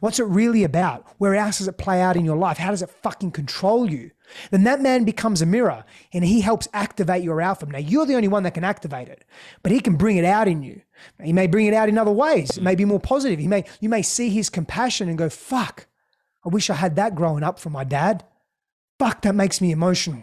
[0.00, 1.06] What's it really about?
[1.18, 2.58] Where else does it play out in your life?
[2.58, 4.10] How does it fucking control you?
[4.50, 7.66] Then that man becomes a mirror and he helps activate your alpha.
[7.66, 9.24] Now, you're the only one that can activate it,
[9.62, 10.80] but he can bring it out in you.
[11.22, 12.56] He may bring it out in other ways.
[12.56, 13.38] It may be more positive.
[13.38, 15.86] He may, you may see his compassion and go, fuck,
[16.44, 18.24] I wish I had that growing up from my dad.
[18.98, 20.22] Fuck, that makes me emotional.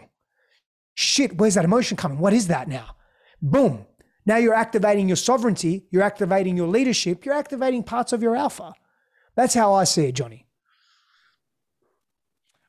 [0.94, 2.18] Shit, where's that emotion coming?
[2.18, 2.96] What is that now?
[3.40, 3.86] Boom.
[4.24, 8.72] Now you're activating your sovereignty, you're activating your leadership, you're activating parts of your alpha.
[9.34, 10.46] That's how I see it, Johnny.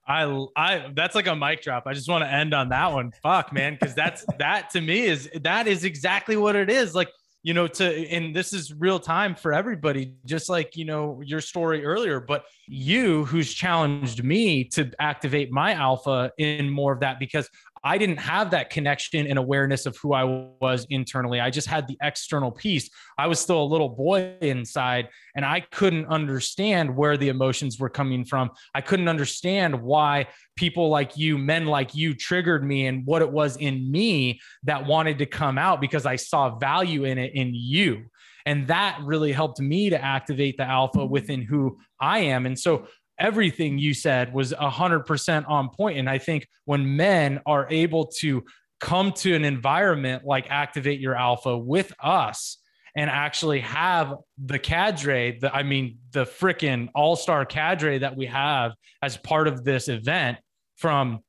[0.08, 1.84] I I that's like a mic drop.
[1.86, 3.12] I just want to end on that one.
[3.22, 6.94] Fuck, man, because that's that to me is that is exactly what it is.
[6.94, 7.10] Like
[7.44, 11.42] you know to and this is real time for everybody just like you know your
[11.42, 17.20] story earlier but you who's challenged me to activate my alpha in more of that
[17.20, 17.50] because
[17.84, 20.24] I didn't have that connection and awareness of who I
[20.62, 21.40] was internally.
[21.42, 22.90] I just had the external piece.
[23.18, 27.90] I was still a little boy inside and I couldn't understand where the emotions were
[27.90, 28.52] coming from.
[28.74, 33.32] I couldn't understand why people like you, men like you, triggered me and what it
[33.32, 37.52] was in me that wanted to come out because I saw value in it in
[37.54, 38.06] you.
[38.46, 41.12] And that really helped me to activate the alpha mm-hmm.
[41.12, 42.46] within who I am.
[42.46, 42.88] And so
[43.24, 48.44] everything you said was 100% on point and i think when men are able to
[48.80, 52.58] come to an environment like activate your alpha with us
[52.96, 54.14] and actually have
[54.46, 59.64] the cadre the i mean the freaking all-star cadre that we have as part of
[59.64, 60.38] this event
[60.76, 61.20] from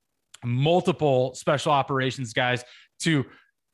[0.45, 2.65] multiple special operations guys
[2.99, 3.25] to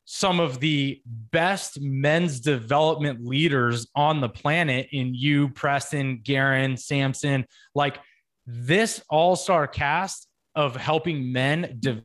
[0.05, 7.45] some of the best men's development leaders on the planet in you, Preston, Garen, Samson.
[7.75, 7.97] Like
[8.53, 12.03] this all star cast of helping men de-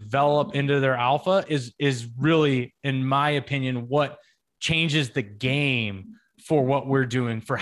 [0.00, 4.18] develop into their alpha is is really, in my opinion, what
[4.60, 6.14] changes the game
[6.46, 7.60] for what we're doing for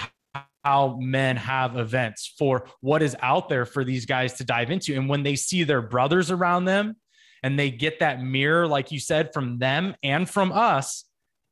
[0.64, 4.94] how men have events for what is out there for these guys to dive into
[4.96, 6.96] and when they see their brothers around them
[7.42, 11.04] and they get that mirror, like you said, from them and from us,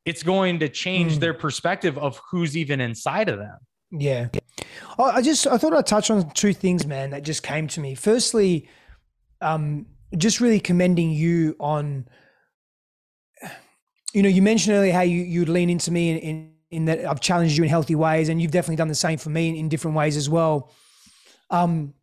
[0.03, 1.19] it's going to change Mm.
[1.19, 3.57] their perspective of who's even inside of them.
[3.99, 4.29] Yeah.
[4.97, 7.95] I just I thought I'd touch on two things, man, that just came to me.
[7.95, 8.69] Firstly,
[9.41, 9.87] um,
[10.17, 12.07] just really commending you on
[14.15, 17.05] you know, you mentioned earlier how you you'd lean into me in, in in that
[17.05, 19.55] I've challenged you in healthy ways, and you've definitely done the same for me in,
[19.55, 20.71] in different ways as well.
[21.49, 21.93] Um,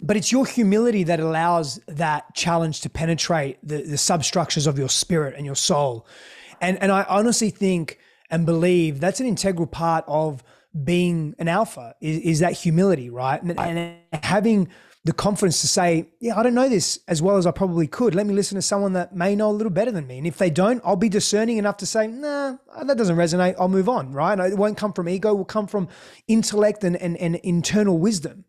[0.00, 4.88] but it's your humility that allows that challenge to penetrate the, the substructures of your
[4.88, 6.06] spirit and your soul.
[6.60, 10.42] And and I honestly think and believe that's an integral part of
[10.84, 13.42] being an alpha is, is that humility, right?
[13.42, 14.68] And, and having
[15.04, 18.14] the confidence to say, yeah, I don't know this as well as I probably could.
[18.14, 20.18] Let me listen to someone that may know a little better than me.
[20.18, 23.56] And if they don't, I'll be discerning enough to say, nah, that doesn't resonate.
[23.58, 24.38] I'll move on, right?
[24.38, 25.88] It won't come from ego, it will come from
[26.28, 28.44] intellect and, and, and internal wisdom.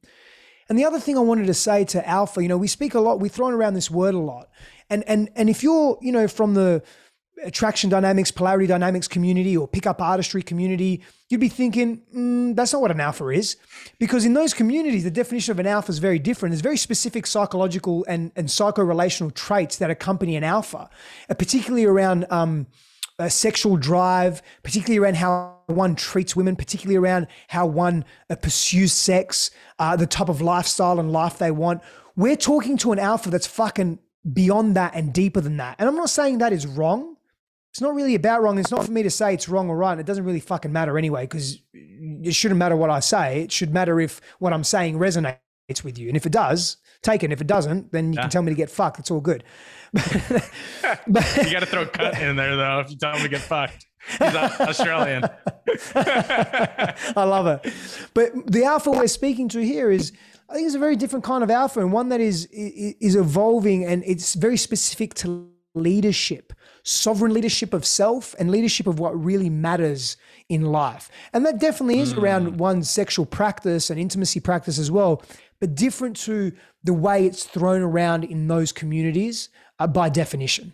[0.70, 3.00] And the other thing I wanted to say to alpha, you know, we speak a
[3.00, 4.50] lot, we're throwing around this word a lot.
[4.90, 6.84] And and and if you're, you know, from the
[7.44, 12.82] attraction dynamics, polarity dynamics community or pickup artistry community, you'd be thinking, mm, that's not
[12.82, 13.58] what an alpha is.
[14.00, 16.52] Because in those communities, the definition of an alpha is very different.
[16.52, 20.90] There's very specific psychological and, and psycho-relational traits that accompany an alpha,
[21.30, 22.68] uh, particularly around um,
[23.20, 28.92] uh, sexual drive, particularly around how one treats women, particularly around how one uh, pursues
[28.92, 31.82] sex, uh, the type of lifestyle and life they want.
[32.16, 34.00] We're talking to an alpha that's fucking
[34.32, 35.76] beyond that and deeper than that.
[35.80, 37.13] And I'm not saying that is wrong.
[37.74, 38.60] It's not really about wrong.
[38.60, 39.98] It's not for me to say it's wrong or right.
[39.98, 43.42] It doesn't really fucking matter anyway, because it shouldn't matter what I say.
[43.42, 46.08] It should matter if what I'm saying resonates with you.
[46.08, 47.32] And if it does, take it.
[47.32, 49.00] If it doesn't, then you can tell me to get fucked.
[49.00, 49.44] It's all good.
[51.06, 53.88] You got to throw cut in there though if you tell him to get fucked.
[54.08, 55.24] He's Au- Australian.
[55.96, 57.74] I love it.
[58.14, 60.12] But the alpha we're speaking to here is,
[60.48, 63.84] I think, it's a very different kind of alpha and one that is is evolving
[63.84, 66.54] and it's very specific to leadership,
[66.84, 70.18] sovereign leadership of self and leadership of what really matters
[70.50, 71.10] in life.
[71.32, 75.24] And that definitely is around one's sexual practice and intimacy practice as well,
[75.60, 76.52] but different to
[76.84, 80.74] the way it's thrown around in those communities uh, by definition.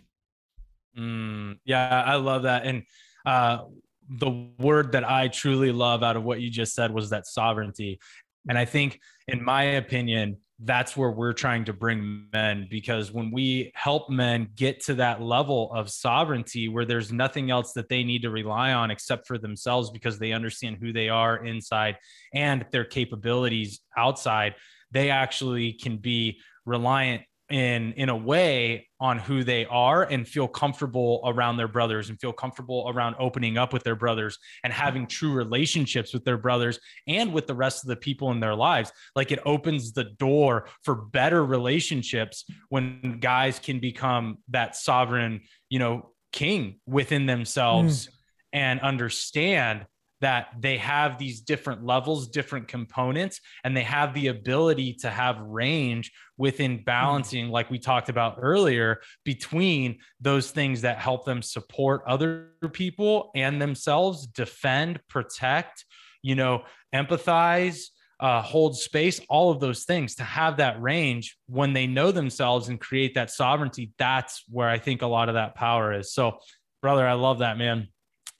[0.98, 2.66] Mm, yeah, I love that.
[2.66, 2.82] And
[3.24, 3.64] uh,
[4.08, 8.00] the word that I truly love out of what you just said was that sovereignty.
[8.48, 13.30] And I think, in my opinion, that's where we're trying to bring men because when
[13.30, 18.04] we help men get to that level of sovereignty where there's nothing else that they
[18.04, 21.96] need to rely on except for themselves because they understand who they are inside
[22.34, 24.54] and their capabilities outside,
[24.90, 30.46] they actually can be reliant in in a way on who they are and feel
[30.46, 35.06] comfortable around their brothers and feel comfortable around opening up with their brothers and having
[35.06, 36.78] true relationships with their brothers
[37.08, 38.92] and with the rest of the people in their lives.
[39.16, 45.78] Like it opens the door for better relationships when guys can become that sovereign you
[45.78, 48.10] know king within themselves mm.
[48.52, 49.86] and understand
[50.20, 55.40] that they have these different levels, different components, and they have the ability to have
[55.40, 62.02] range within balancing, like we talked about earlier, between those things that help them support
[62.06, 65.84] other people and themselves, defend, protect,
[66.22, 66.64] you know,
[66.94, 67.86] empathize.
[68.20, 72.68] Uh, hold space, all of those things to have that range when they know themselves
[72.68, 73.92] and create that sovereignty.
[73.96, 76.12] That's where I think a lot of that power is.
[76.12, 76.36] So,
[76.82, 77.88] brother, I love that, man.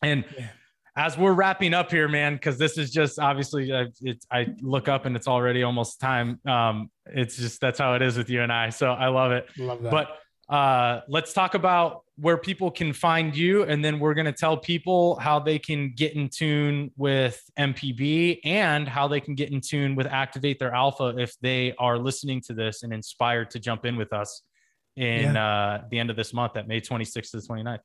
[0.03, 0.49] And Yeah.
[1.01, 4.87] As we're wrapping up here, man, because this is just obviously uh, it's I look
[4.87, 6.39] up and it's already almost time.
[6.47, 8.69] Um, it's just that's how it is with you and I.
[8.69, 9.47] So I love it.
[9.57, 9.91] Love that.
[9.91, 14.59] But uh, let's talk about where people can find you, and then we're gonna tell
[14.59, 19.63] people how they can get in tune with MPB and how they can get in
[19.63, 23.87] tune with Activate Their Alpha if they are listening to this and inspired to jump
[23.87, 24.43] in with us
[24.97, 27.79] in uh, the end of this month at May 26th to the 29th.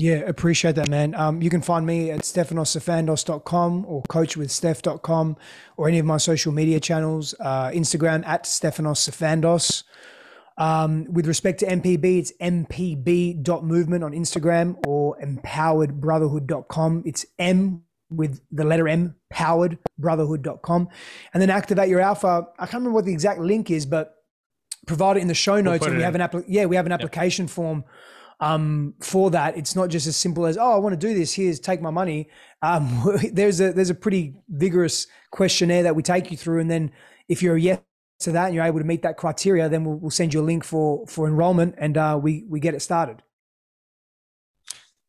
[0.00, 1.12] Yeah, appreciate that, man.
[1.16, 5.36] Um, you can find me at stefanossifandos.com or coachwithsteph.com
[5.76, 9.82] or any of my social media channels, uh, Instagram at stefanossifandos.
[10.56, 17.02] Um, with respect to MPB, it's mpb.movement on Instagram or empoweredbrotherhood.com.
[17.04, 20.88] It's M with the letter M, poweredbrotherhood.com.
[21.34, 22.46] And then activate your alpha.
[22.56, 24.14] I can't remember what the exact link is, but
[24.86, 25.80] provide it in the show notes.
[25.80, 26.36] put and it we have an app.
[26.46, 27.82] Yeah, we have an application form
[28.40, 29.56] um, for that.
[29.56, 31.32] It's not just as simple as, oh, I want to do this.
[31.34, 32.28] Here's take my money.
[32.62, 36.92] Um, there's a there's a pretty vigorous questionnaire that we take you through, and then
[37.28, 37.80] if you're a yes
[38.20, 40.42] to that and you're able to meet that criteria, then we'll, we'll send you a
[40.42, 43.22] link for for enrollment, and uh, we we get it started.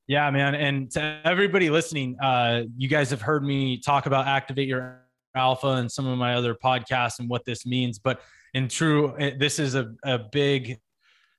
[0.08, 0.56] Yeah, man.
[0.56, 5.04] And to everybody listening, uh, you guys have heard me talk about activate your
[5.36, 8.00] alpha and some of my other podcasts and what this means.
[8.00, 8.20] But
[8.56, 10.80] in true, this is a, a big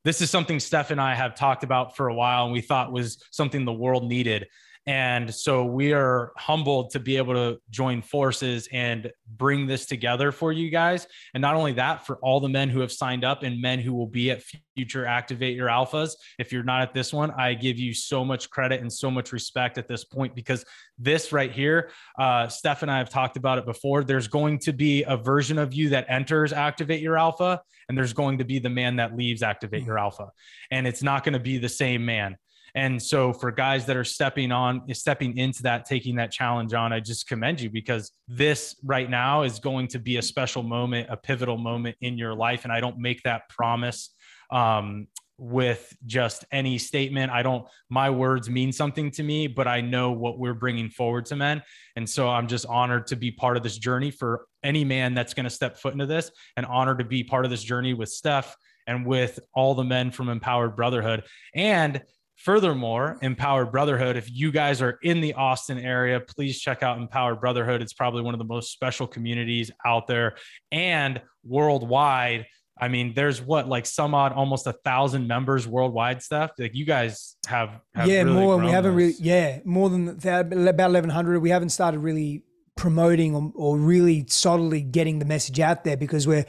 [0.05, 2.93] this is something Steph and I have talked about for a while and we thought
[2.93, 4.47] was something the world needed.
[4.87, 10.33] And so we are humbled to be able to join forces and bring this together
[10.33, 11.07] for you guys.
[11.35, 13.93] And not only that, for all the men who have signed up and men who
[13.93, 14.43] will be at
[14.75, 16.13] future Activate Your Alphas.
[16.39, 19.33] If you're not at this one, I give you so much credit and so much
[19.33, 20.65] respect at this point because
[20.99, 24.03] this right here, uh, Steph and I have talked about it before.
[24.03, 28.15] There's going to be a version of you that enters Activate Your Alpha, and there's
[28.15, 30.31] going to be the man that leaves Activate Your Alpha.
[30.71, 32.37] And it's not going to be the same man.
[32.75, 36.93] And so for guys that are stepping on, stepping into that, taking that challenge on,
[36.93, 41.09] I just commend you because this right now is going to be a special moment,
[41.11, 42.65] a pivotal moment in your life.
[42.65, 44.15] And I don't make that promise
[44.51, 45.07] um,
[45.41, 47.33] with just any statement.
[47.33, 51.25] I don't, my words mean something to me, but I know what we're bringing forward
[51.27, 51.63] to men.
[51.97, 55.33] And so I'm just honored to be part of this journey for any man that's
[55.33, 58.11] going to step foot into this and honored to be part of this journey with
[58.11, 58.55] Steph
[58.87, 61.25] and with all the men from Empowered Brotherhood.
[61.55, 62.03] And
[62.41, 67.39] Furthermore, Empowered Brotherhood, if you guys are in the Austin area, please check out Empowered
[67.39, 67.83] Brotherhood.
[67.83, 70.37] It's probably one of the most special communities out there
[70.73, 72.47] and worldwide.
[72.81, 76.23] I mean, there's what like some odd, almost a thousand members worldwide.
[76.23, 78.57] Stuff like you guys have, have yeah, really more.
[78.57, 79.19] We haven't this.
[79.21, 81.41] really, yeah, more than that, about eleven hundred.
[81.41, 86.27] We haven't started really promoting or, or really solidly getting the message out there because
[86.27, 86.47] we're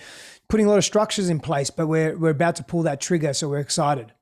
[0.48, 3.34] putting a lot of structures in place, but we're we're about to pull that trigger,
[3.34, 4.14] so we're excited.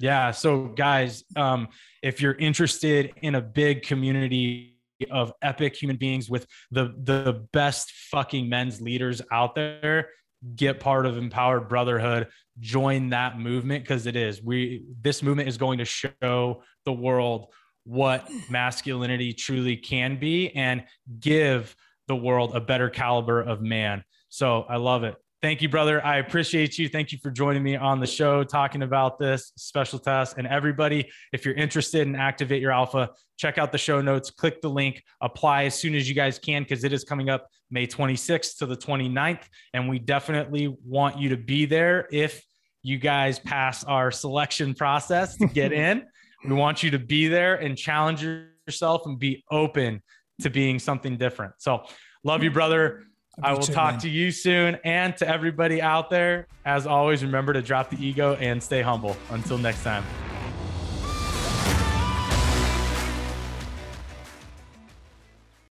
[0.00, 0.32] Yeah.
[0.32, 1.68] So, guys, um,
[2.02, 4.78] if you're interested in a big community
[5.10, 10.08] of epic human beings with the the best fucking men's leaders out there,
[10.56, 12.28] get part of Empowered Brotherhood.
[12.60, 14.84] Join that movement because it is we.
[15.00, 17.52] This movement is going to show the world
[17.84, 20.84] what masculinity truly can be and
[21.20, 21.74] give
[22.08, 24.04] the world a better caliber of man.
[24.28, 25.14] So I love it.
[25.44, 26.02] Thank you, brother.
[26.02, 26.88] I appreciate you.
[26.88, 30.38] Thank you for joining me on the show, talking about this special test.
[30.38, 34.62] And everybody, if you're interested in Activate Your Alpha, check out the show notes, click
[34.62, 37.86] the link, apply as soon as you guys can, because it is coming up May
[37.86, 39.42] 26th to the 29th.
[39.74, 42.42] And we definitely want you to be there if
[42.82, 46.06] you guys pass our selection process to get in.
[46.48, 48.22] we want you to be there and challenge
[48.66, 50.02] yourself and be open
[50.40, 51.52] to being something different.
[51.58, 51.84] So,
[52.24, 53.02] love you, brother.
[53.42, 54.00] I will talk man.
[54.00, 54.78] to you soon.
[54.84, 59.16] And to everybody out there, as always, remember to drop the ego and stay humble.
[59.30, 60.04] Until next time.